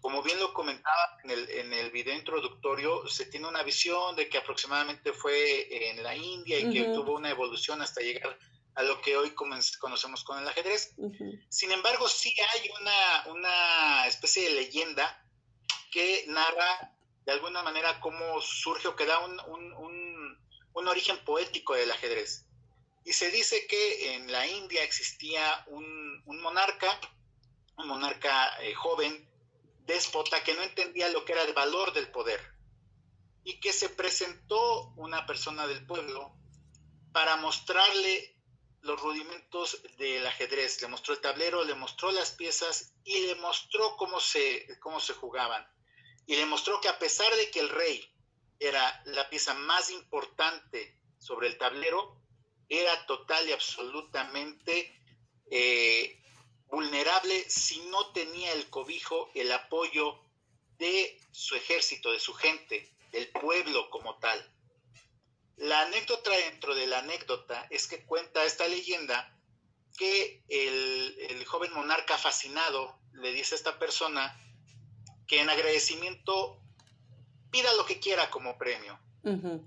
[0.00, 4.28] Como bien lo comentaba en el, en el video introductorio, se tiene una visión de
[4.28, 8.38] que aproximadamente fue en la India y que tuvo una evolución hasta llegar
[8.76, 10.94] a lo que hoy conocemos con el ajedrez.
[11.48, 15.22] Sin embargo, sí hay una, una especie de leyenda
[15.90, 16.95] que narra
[17.26, 20.38] de alguna manera cómo surge o que da un, un,
[20.72, 22.46] un, origen poético del ajedrez.
[23.04, 27.00] Y se dice que en la India existía un, monarca,
[27.78, 29.28] un monarca eh, joven,
[29.80, 32.40] déspota, que no entendía lo que era el valor del poder.
[33.42, 36.32] Y que se presentó una persona del pueblo
[37.12, 38.36] para mostrarle
[38.82, 43.96] los rudimentos del ajedrez, le mostró el tablero, le mostró las piezas y le mostró
[43.96, 45.66] cómo se, cómo se jugaban.
[46.26, 48.08] Y le mostró que a pesar de que el rey
[48.58, 52.20] era la pieza más importante sobre el tablero,
[52.68, 54.92] era total y absolutamente
[55.50, 56.20] eh,
[56.68, 60.18] vulnerable si no tenía el cobijo, el apoyo
[60.78, 64.52] de su ejército, de su gente, del pueblo como tal.
[65.56, 69.32] La anécdota dentro de la anécdota es que cuenta esta leyenda
[69.96, 74.38] que el, joven monarca fascinado le dice a esta persona
[75.26, 76.60] que en agradecimiento
[77.50, 78.98] pida lo que quiera como premio,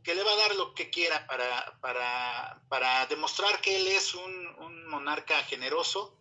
[0.03, 1.77] que le va a dar lo que quiera para,
[2.69, 6.17] para, demostrar que él es un, un, monarca generoso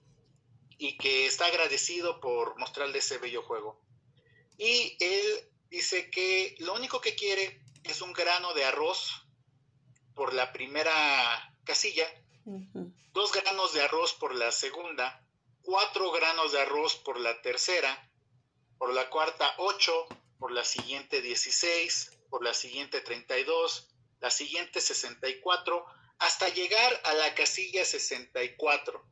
[0.77, 3.81] y que está agradecido por mostrarle ese bello juego.
[4.57, 9.23] Y él dice que lo único que quiere es un grano de arroz
[10.15, 12.09] por la primera casilla,
[13.13, 15.25] dos granos de arroz por la segunda,
[15.63, 18.08] cuatro granos de arroz por la tercera,
[18.79, 20.07] por la cuarta ocho,
[20.39, 23.89] por la siguiente dieciséis, por la siguiente treinta y dos,
[24.21, 25.85] la siguiente 64,
[26.19, 29.05] hasta llegar a la casilla 64.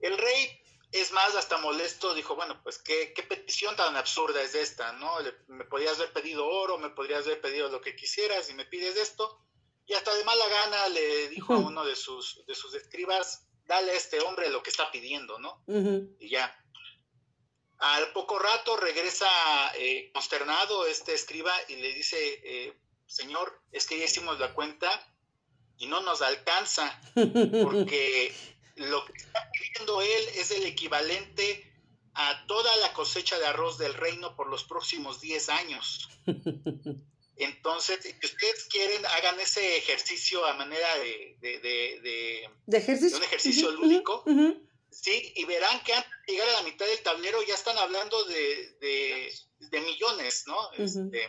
[0.00, 0.60] El rey,
[0.92, 5.16] es más, hasta molesto, dijo, bueno, pues qué, petición tan absurda es esta, ¿no?
[5.48, 8.96] me podrías haber pedido oro, me podrías haber pedido lo que quisieras y me pides
[8.96, 9.42] esto.
[9.86, 13.92] Y hasta de mala gana le dijo a uno de sus, de sus escribas, dale
[13.92, 15.62] a este hombre lo que está pidiendo, ¿no?
[16.18, 16.60] Y ya.
[17.78, 19.28] Al poco rato regresa
[19.76, 22.72] eh, consternado este escriba y le dice, eh,
[23.06, 24.88] señor, es que ya hicimos la cuenta
[25.76, 28.34] y no nos alcanza, porque
[28.76, 31.70] lo que está pidiendo él es el equivalente
[32.14, 36.08] a toda la cosecha de arroz del reino por los próximos 10 años.
[37.36, 43.18] Entonces, si ustedes quieren, hagan ese ejercicio a manera de, de, de, ejercicio?
[43.18, 44.24] un ejercicio lúdico,
[45.00, 45.32] ¿sí?
[45.36, 49.30] Y verán que antes de llegar a la mitad del tablero ya están hablando de,
[49.72, 50.72] millones, ¿no?
[50.72, 51.24] Este,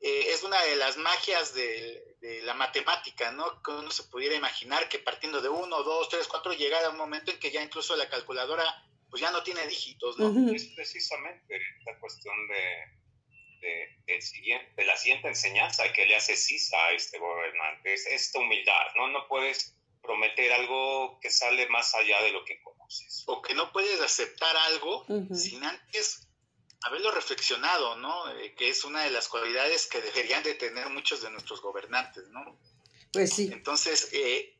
[0.00, 2.06] eh, es una de las magias de,
[2.44, 3.62] la matemática, ¿no?
[3.62, 7.30] Que uno se pudiera imaginar que partiendo de uno, dos, tres, cuatro, llegara un momento
[7.30, 8.64] en que ya incluso la calculadora
[9.08, 10.52] pues ya no tiene dígitos, ¿no?
[10.52, 13.00] Es precisamente la cuestión de,
[14.76, 19.08] de, la siguiente enseñanza que le hace Sisa a este gobernante, es esta humildad, ¿no?
[19.08, 23.24] No puedes prometer algo que sale más allá de lo que conoces.
[23.26, 26.26] O que no puedes aceptar algo sin antes
[26.82, 28.30] haberlo reflexionado, ¿no?
[28.38, 32.28] Eh, que es una de las cualidades que deberían de tener muchos de nuestros gobernantes,
[32.28, 32.58] ¿no?
[33.12, 33.50] Pues sí.
[33.52, 34.56] Entonces, eh,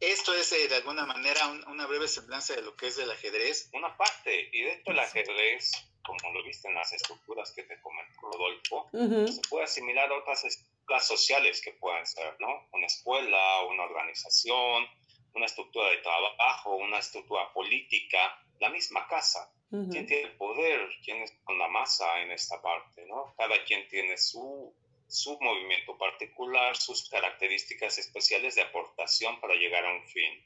[0.00, 3.70] esto es eh, de alguna manera una breve semblanza de lo que es el ajedrez.
[3.72, 5.72] Una parte, y de esto el ajedrez,
[6.04, 8.90] como lo viste en las estructuras que te comentó Rodolfo,
[9.32, 12.68] se puede asimilar a otras estructuras sociales que pueden ser, ¿no?
[12.72, 14.86] Una escuela, una organización,
[15.34, 19.52] una estructura de trabajo, una estructura política, la misma casa
[19.90, 23.34] quién tiene el poder, quién es con la masa en esta parte, ¿no?
[23.38, 24.74] Cada quien tiene su,
[25.08, 30.44] su movimiento particular, sus características especiales de aportación para llegar a un fin.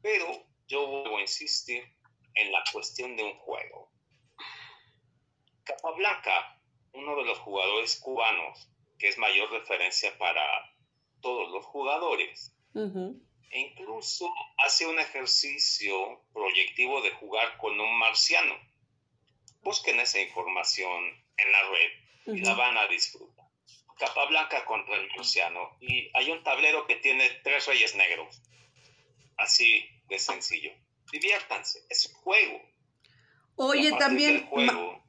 [0.00, 1.84] Pero yo vuelvo a insistir
[2.34, 3.90] en la cuestión de un juego.
[5.64, 6.60] Capablanca,
[6.92, 8.71] uno de los jugadores cubanos
[9.02, 10.44] que es mayor referencia para
[11.20, 14.32] todos los jugadores, e incluso
[14.64, 18.54] hace un ejercicio proyectivo de jugar con un marciano.
[19.62, 21.02] Busquen esa información
[21.36, 23.46] en la red y la van a disfrutar.
[23.98, 25.76] Capa blanca contra el marciano.
[25.80, 28.40] Y hay un tablero que tiene tres reyes negros.
[29.36, 30.72] Así de sencillo.
[31.10, 32.62] Diviértanse, es un juego.
[33.56, 34.48] Oye, también,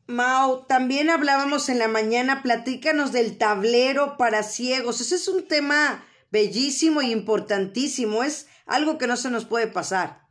[0.07, 4.99] Mao, también hablábamos en la mañana, platícanos del tablero para ciegos.
[4.99, 10.23] Ese es un tema bellísimo y importantísimo, es algo que no se nos puede pasar.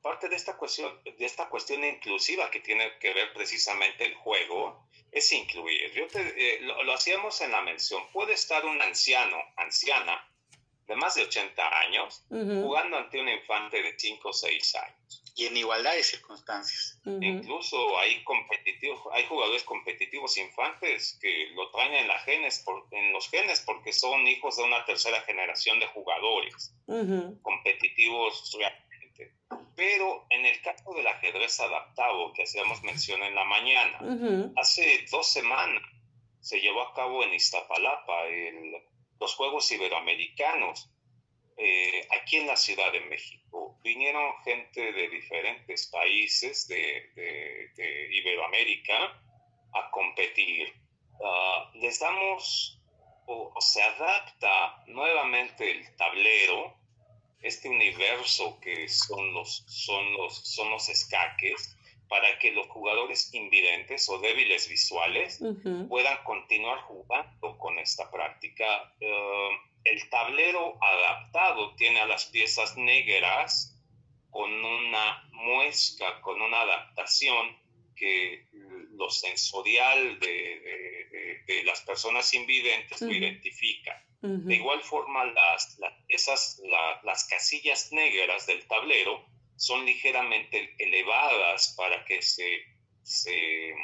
[0.00, 4.88] Parte de esta cuestión, de esta cuestión inclusiva que tiene que ver precisamente el juego,
[5.12, 5.92] es incluir.
[5.92, 8.02] Yo eh, lo, hacíamos en la mención.
[8.12, 10.24] Puede estar un anciano, anciana,
[10.86, 15.19] de más de 80 años, jugando ante un infante de 5 o 6 años.
[15.36, 17.00] Y en igualdad de circunstancias.
[17.04, 23.28] Incluso hay competitivos, hay jugadores competitivos infantes que lo traen en, la genes en los
[23.28, 26.74] genes porque son hijos de una tercera generación de jugadores
[27.42, 29.32] competitivos realmente.
[29.76, 35.26] Pero en el caso del ajedrez adaptado que hacíamos mención en la mañana, hace dos
[35.26, 35.82] semanas
[36.40, 38.74] se llevó a cabo en Iztapalapa el
[39.20, 40.89] los Juegos Iberoamericanos
[41.62, 43.78] eh, aquí en la Ciudad de México.
[43.82, 49.22] Vinieron gente de diferentes países de, Iberoamérica
[49.74, 50.72] a competir.
[51.22, 52.80] Ah, les damos
[53.26, 56.76] o, se adapta nuevamente el tablero,
[57.42, 61.76] este universo que son los, son los, son los escaques,
[62.08, 65.40] para que los jugadores invidentes o débiles visuales
[65.88, 68.94] puedan continuar jugando con esta práctica.
[68.98, 69.50] Eh,
[69.84, 73.76] el tablero adaptado tiene a las piezas negras
[74.30, 77.58] con una muesca, con una adaptación
[77.96, 78.48] que
[78.92, 84.04] lo sensorial de, las personas invidentes lo identifica.
[84.22, 86.62] De igual forma, las, las,
[87.04, 89.26] las casillas negras del tablero
[89.56, 92.64] son ligeramente elevadas para que se,
[93.02, 93.74] se,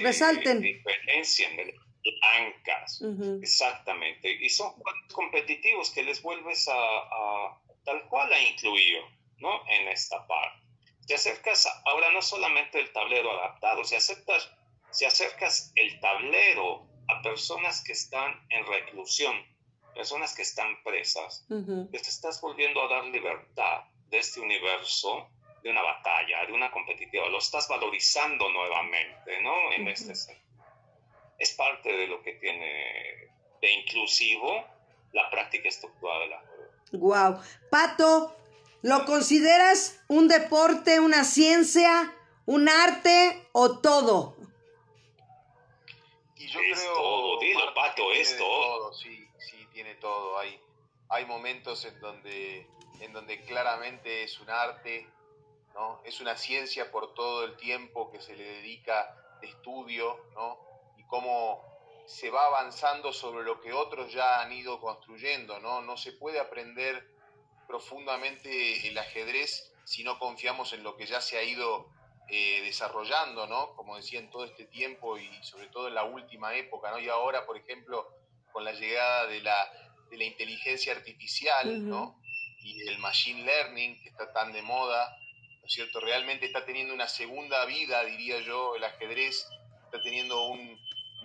[0.00, 0.60] resalten.
[0.60, 1.56] diferencien
[2.02, 3.02] blancas.
[3.42, 4.30] Exactamente.
[4.30, 9.02] Y son juegos competitivos que les vuelves a, tal cual a incluir
[9.38, 9.62] ¿no?
[9.68, 10.58] en esta parte.
[11.06, 14.50] Si acercas ahora no solamente el tablero adaptado, si, aceptas,
[14.90, 19.34] si acercas el tablero a personas que están en reclusión,
[19.94, 21.46] personas que están presas,
[21.90, 25.30] les estás volviendo a dar libertad de este universo
[25.62, 29.72] de una batalla, de una competitiva, lo estás valorizando nuevamente, ¿no?
[29.72, 30.14] En este
[31.38, 33.30] Es parte de lo que tiene
[33.60, 34.64] de inclusivo
[35.12, 36.70] la práctica estructurada del ajedrez.
[36.92, 37.40] Wow.
[37.70, 38.36] Pato,
[38.82, 42.14] ¿lo consideras un deporte, una ciencia,
[42.46, 44.36] un arte o todo?
[46.36, 48.92] Y yo es creo, todo, dilo, Marta, Pato, es de todo.
[48.94, 50.38] Sí, sí, tiene todo.
[50.38, 50.60] Hay,
[51.08, 52.66] hay momentos en donde,
[53.00, 55.08] en donde claramente es un arte,
[55.74, 56.00] ¿no?
[56.04, 60.67] Es una ciencia por todo el tiempo que se le dedica de estudio, ¿no?
[61.08, 61.68] Cómo
[62.06, 65.82] se va avanzando sobre lo que otros ya han ido construyendo, ¿no?
[65.82, 67.06] No se puede aprender
[67.66, 71.90] profundamente el ajedrez si no confiamos en lo que ya se ha ido
[72.30, 73.74] eh, desarrollando, ¿no?
[73.74, 76.98] Como decía, en todo este tiempo y sobre todo en la última época, ¿no?
[76.98, 78.06] Y ahora, por ejemplo,
[78.52, 79.70] con la llegada de la,
[80.10, 82.20] de la inteligencia artificial, ¿no?
[82.60, 85.14] Y el machine learning, que está tan de moda,
[85.60, 86.00] ¿no es cierto?
[86.00, 89.46] Realmente está teniendo una segunda vida, diría yo, el ajedrez,
[89.84, 90.78] está teniendo un,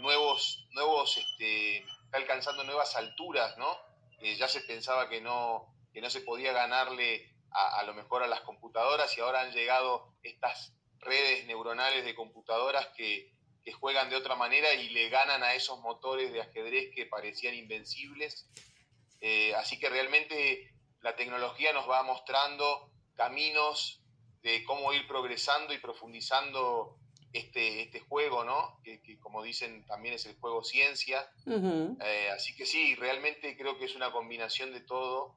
[0.03, 3.75] nuevos, nuevos, este, está alcanzando nuevas alturas, ¿no?
[4.19, 8.21] Eh, ya se pensaba que no, que no se podía ganarle a, a lo mejor
[8.21, 13.31] a las computadoras y ahora han llegado estas redes neuronales de computadoras que,
[13.63, 17.55] que juegan de otra manera y le ganan a esos motores de ajedrez que parecían
[17.55, 18.49] invencibles.
[19.21, 24.01] Eh, así que realmente la tecnología nos va mostrando caminos
[24.41, 26.97] de cómo ir progresando y profundizando
[27.33, 28.79] este, este juego, ¿no?
[28.83, 31.27] Que, que como dicen también es el juego ciencia.
[31.45, 35.35] Eh, así que sí, realmente creo que es una combinación de todo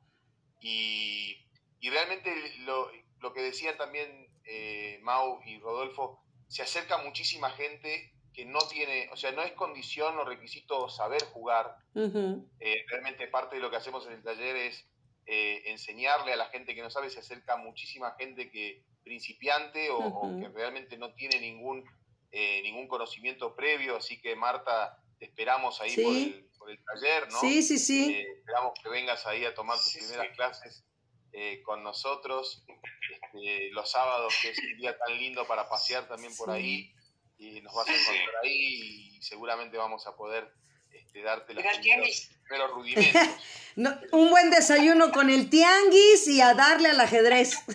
[0.61, 1.45] y,
[1.81, 2.91] y realmente lo,
[3.21, 9.09] lo que decían también eh, Mau y Rodolfo, se acerca muchísima gente que no tiene,
[9.13, 11.75] o sea, no es condición o requisito saber jugar.
[11.95, 14.87] Eh, realmente parte de lo que hacemos en el taller es
[15.25, 20.37] eh, enseñarle a la gente que no sabe, se acerca muchísima gente que principiante o,
[20.41, 21.85] que realmente no tiene ningún,
[22.33, 26.03] eh, ningún conocimiento previo, así que Marta, te esperamos ahí Sí.
[26.03, 27.41] por, el, por el taller, ¿no?
[27.41, 28.13] Sí, sí, sí.
[28.13, 30.33] Eh, esperamos que vengas ahí a tomar tus Sí, primeras sí.
[30.35, 30.85] clases
[31.33, 32.65] eh, con nosotros.
[33.13, 36.57] Este, los sábados, que es un día tan lindo para pasear también por Sí.
[36.57, 36.95] ahí,
[37.39, 40.51] y nos vas a encontrar ahí y seguramente vamos a poder
[40.97, 43.23] este, darte al primeros, rudimentos.
[43.77, 47.57] No, un buen desayuno con el tianguis y a darle al ajedrez.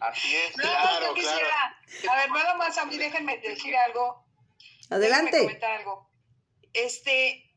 [0.00, 0.56] Así es.
[0.56, 4.24] No, Claro, yo quisiera, a ver, nada más a mí déjenme decir algo.
[4.88, 5.38] Déjenme Adelante.
[5.38, 6.08] comentar algo.
[6.72, 7.48] Este,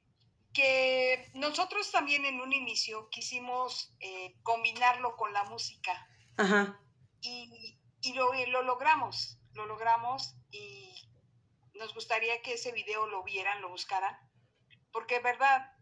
[0.53, 6.07] que nosotros también en un inicio quisimos eh, combinarlo con la música
[6.37, 6.79] Ajá.
[7.21, 10.91] y, y lo, y lo logramos, lo logramos y
[11.75, 14.17] nos gustaría que ese video lo vieran, lo buscaran,
[14.91, 15.73] porque es verdad,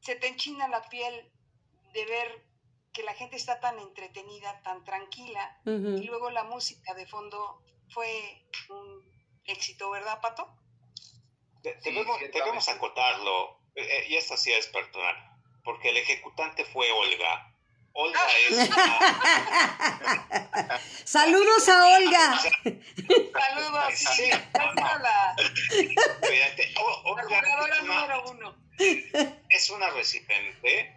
[0.00, 1.32] se te enchina la piel
[1.92, 2.46] de ver
[2.92, 8.46] que la gente está tan entretenida, tan tranquila, y luego la música de fondo fue
[8.70, 9.04] un
[9.44, 10.48] éxito, ¿verdad, Pato?
[11.62, 15.16] Sí, debemos, debemos acotarlo, eh, eh, y esto sí es personal,
[15.64, 17.54] porque el ejecutante fue Olga.
[18.00, 18.98] Olga es una-
[21.04, 22.38] Saludos a Olga.
[23.32, 25.34] Saludos, sí, la Olga
[26.60, 28.54] es una- número uno.
[29.48, 30.94] es una residente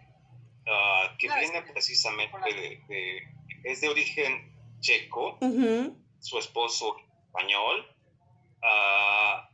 [0.68, 1.72] ah, que Claro, viene sí.
[1.72, 3.22] precisamente de, de-
[3.64, 5.96] es de origen checo, Ujú.
[6.20, 6.96] su esposo
[7.26, 7.84] español,
[8.62, 9.48] ah,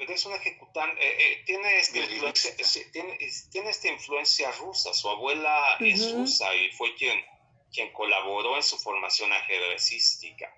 [0.00, 2.56] pero es un ejecutante, eh, eh, tiene, esta influencia,
[2.90, 3.18] tiene,
[3.52, 7.20] tiene esta influencia rusa, su abuela es rusa y fue quien,
[7.70, 10.56] quien colaboró en su formación ajedrecística.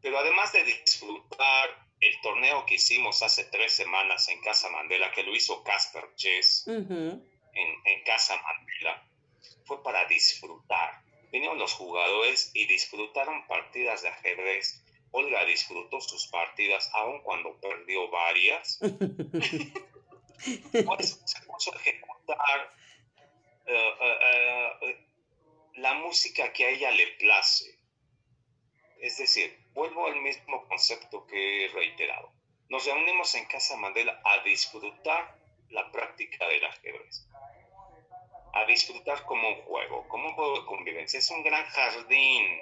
[0.00, 5.22] Pero además de disfrutar el torneo que hicimos hace tres semanas en Casa Mandela, que
[5.22, 9.06] lo hizo Casper Chess, en, en Casa Mandela
[9.66, 11.02] fue para disfrutar.
[11.30, 14.82] Vinieron los jugadores y disfrutaron partidas de ajedrez.
[15.16, 18.78] Olga disfrutó sus partidas aun cuando perdió varias.
[20.84, 22.76] Pues, se puso a ejecutar
[23.64, 25.06] eh, eh, eh,
[25.76, 27.78] la música que a ella le place.
[29.00, 32.32] Es decir, vuelvo al mismo concepto que he reiterado.
[32.68, 35.38] Nos reunimos en Casa Mandela a disfrutar
[35.70, 37.26] la práctica del ajedrez.
[38.52, 41.18] A disfrutar como un juego, como un juego de convivencia.
[41.18, 42.60] Es un gran jardín.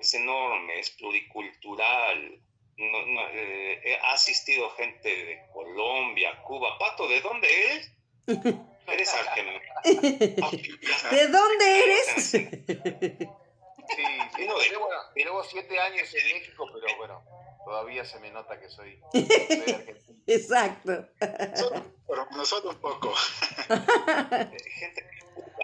[0.00, 2.40] Es enorme, es pluricultural.
[2.76, 6.78] No- no, eh, ha asistido gente de Colombia, Cuba.
[6.78, 7.92] Pato, ¿de dónde eres?
[8.86, 9.60] Eres argentino.
[11.10, 13.28] ¿De dónde eres?
[13.90, 14.04] Sí,
[14.36, 14.46] sí.
[14.46, 17.24] No, de- Llevo, llevo siete años en México, pero bueno,
[17.64, 19.22] todavía se me nota que soy, soy
[19.74, 20.20] argentino.
[20.28, 21.08] Exacto.
[21.18, 23.12] Pero nosotros un poco.
[23.68, 25.04] Eh, gente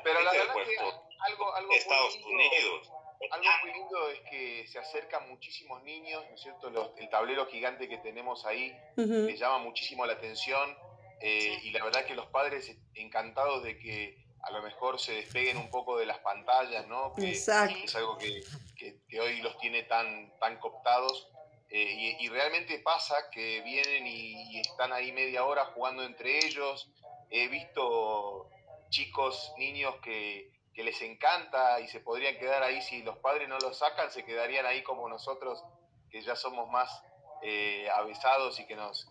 [0.03, 2.91] Pero la verdad que Puerto- algo, algo de Estados Unidos.
[3.31, 6.71] Algo muy lindo es que se acercan muchísimos niños, ¿no es cierto?
[6.71, 9.27] Los- el tablero gigante que tenemos ahí Ujú.
[9.27, 10.77] les llama muchísimo la atención
[11.21, 15.57] eh, y la verdad que los padres encantados de que a lo mejor se despeguen
[15.57, 17.15] un poco de las pantallas, ¿no?
[17.15, 18.43] Que es algo que,
[18.77, 21.29] que, hoy los tiene tan, tan cooptados.
[21.69, 26.89] Eh, y, realmente pasa que vienen y, están ahí media hora jugando entre ellos.
[27.31, 28.49] He visto
[28.91, 33.59] chicos, niños que, que les encanta y se podrían quedar ahí si los padres no
[33.59, 35.65] los sacan, se quedarían ahí como nosotros,
[36.11, 37.03] que ya somos más
[37.43, 39.11] eh, avesados y que nos,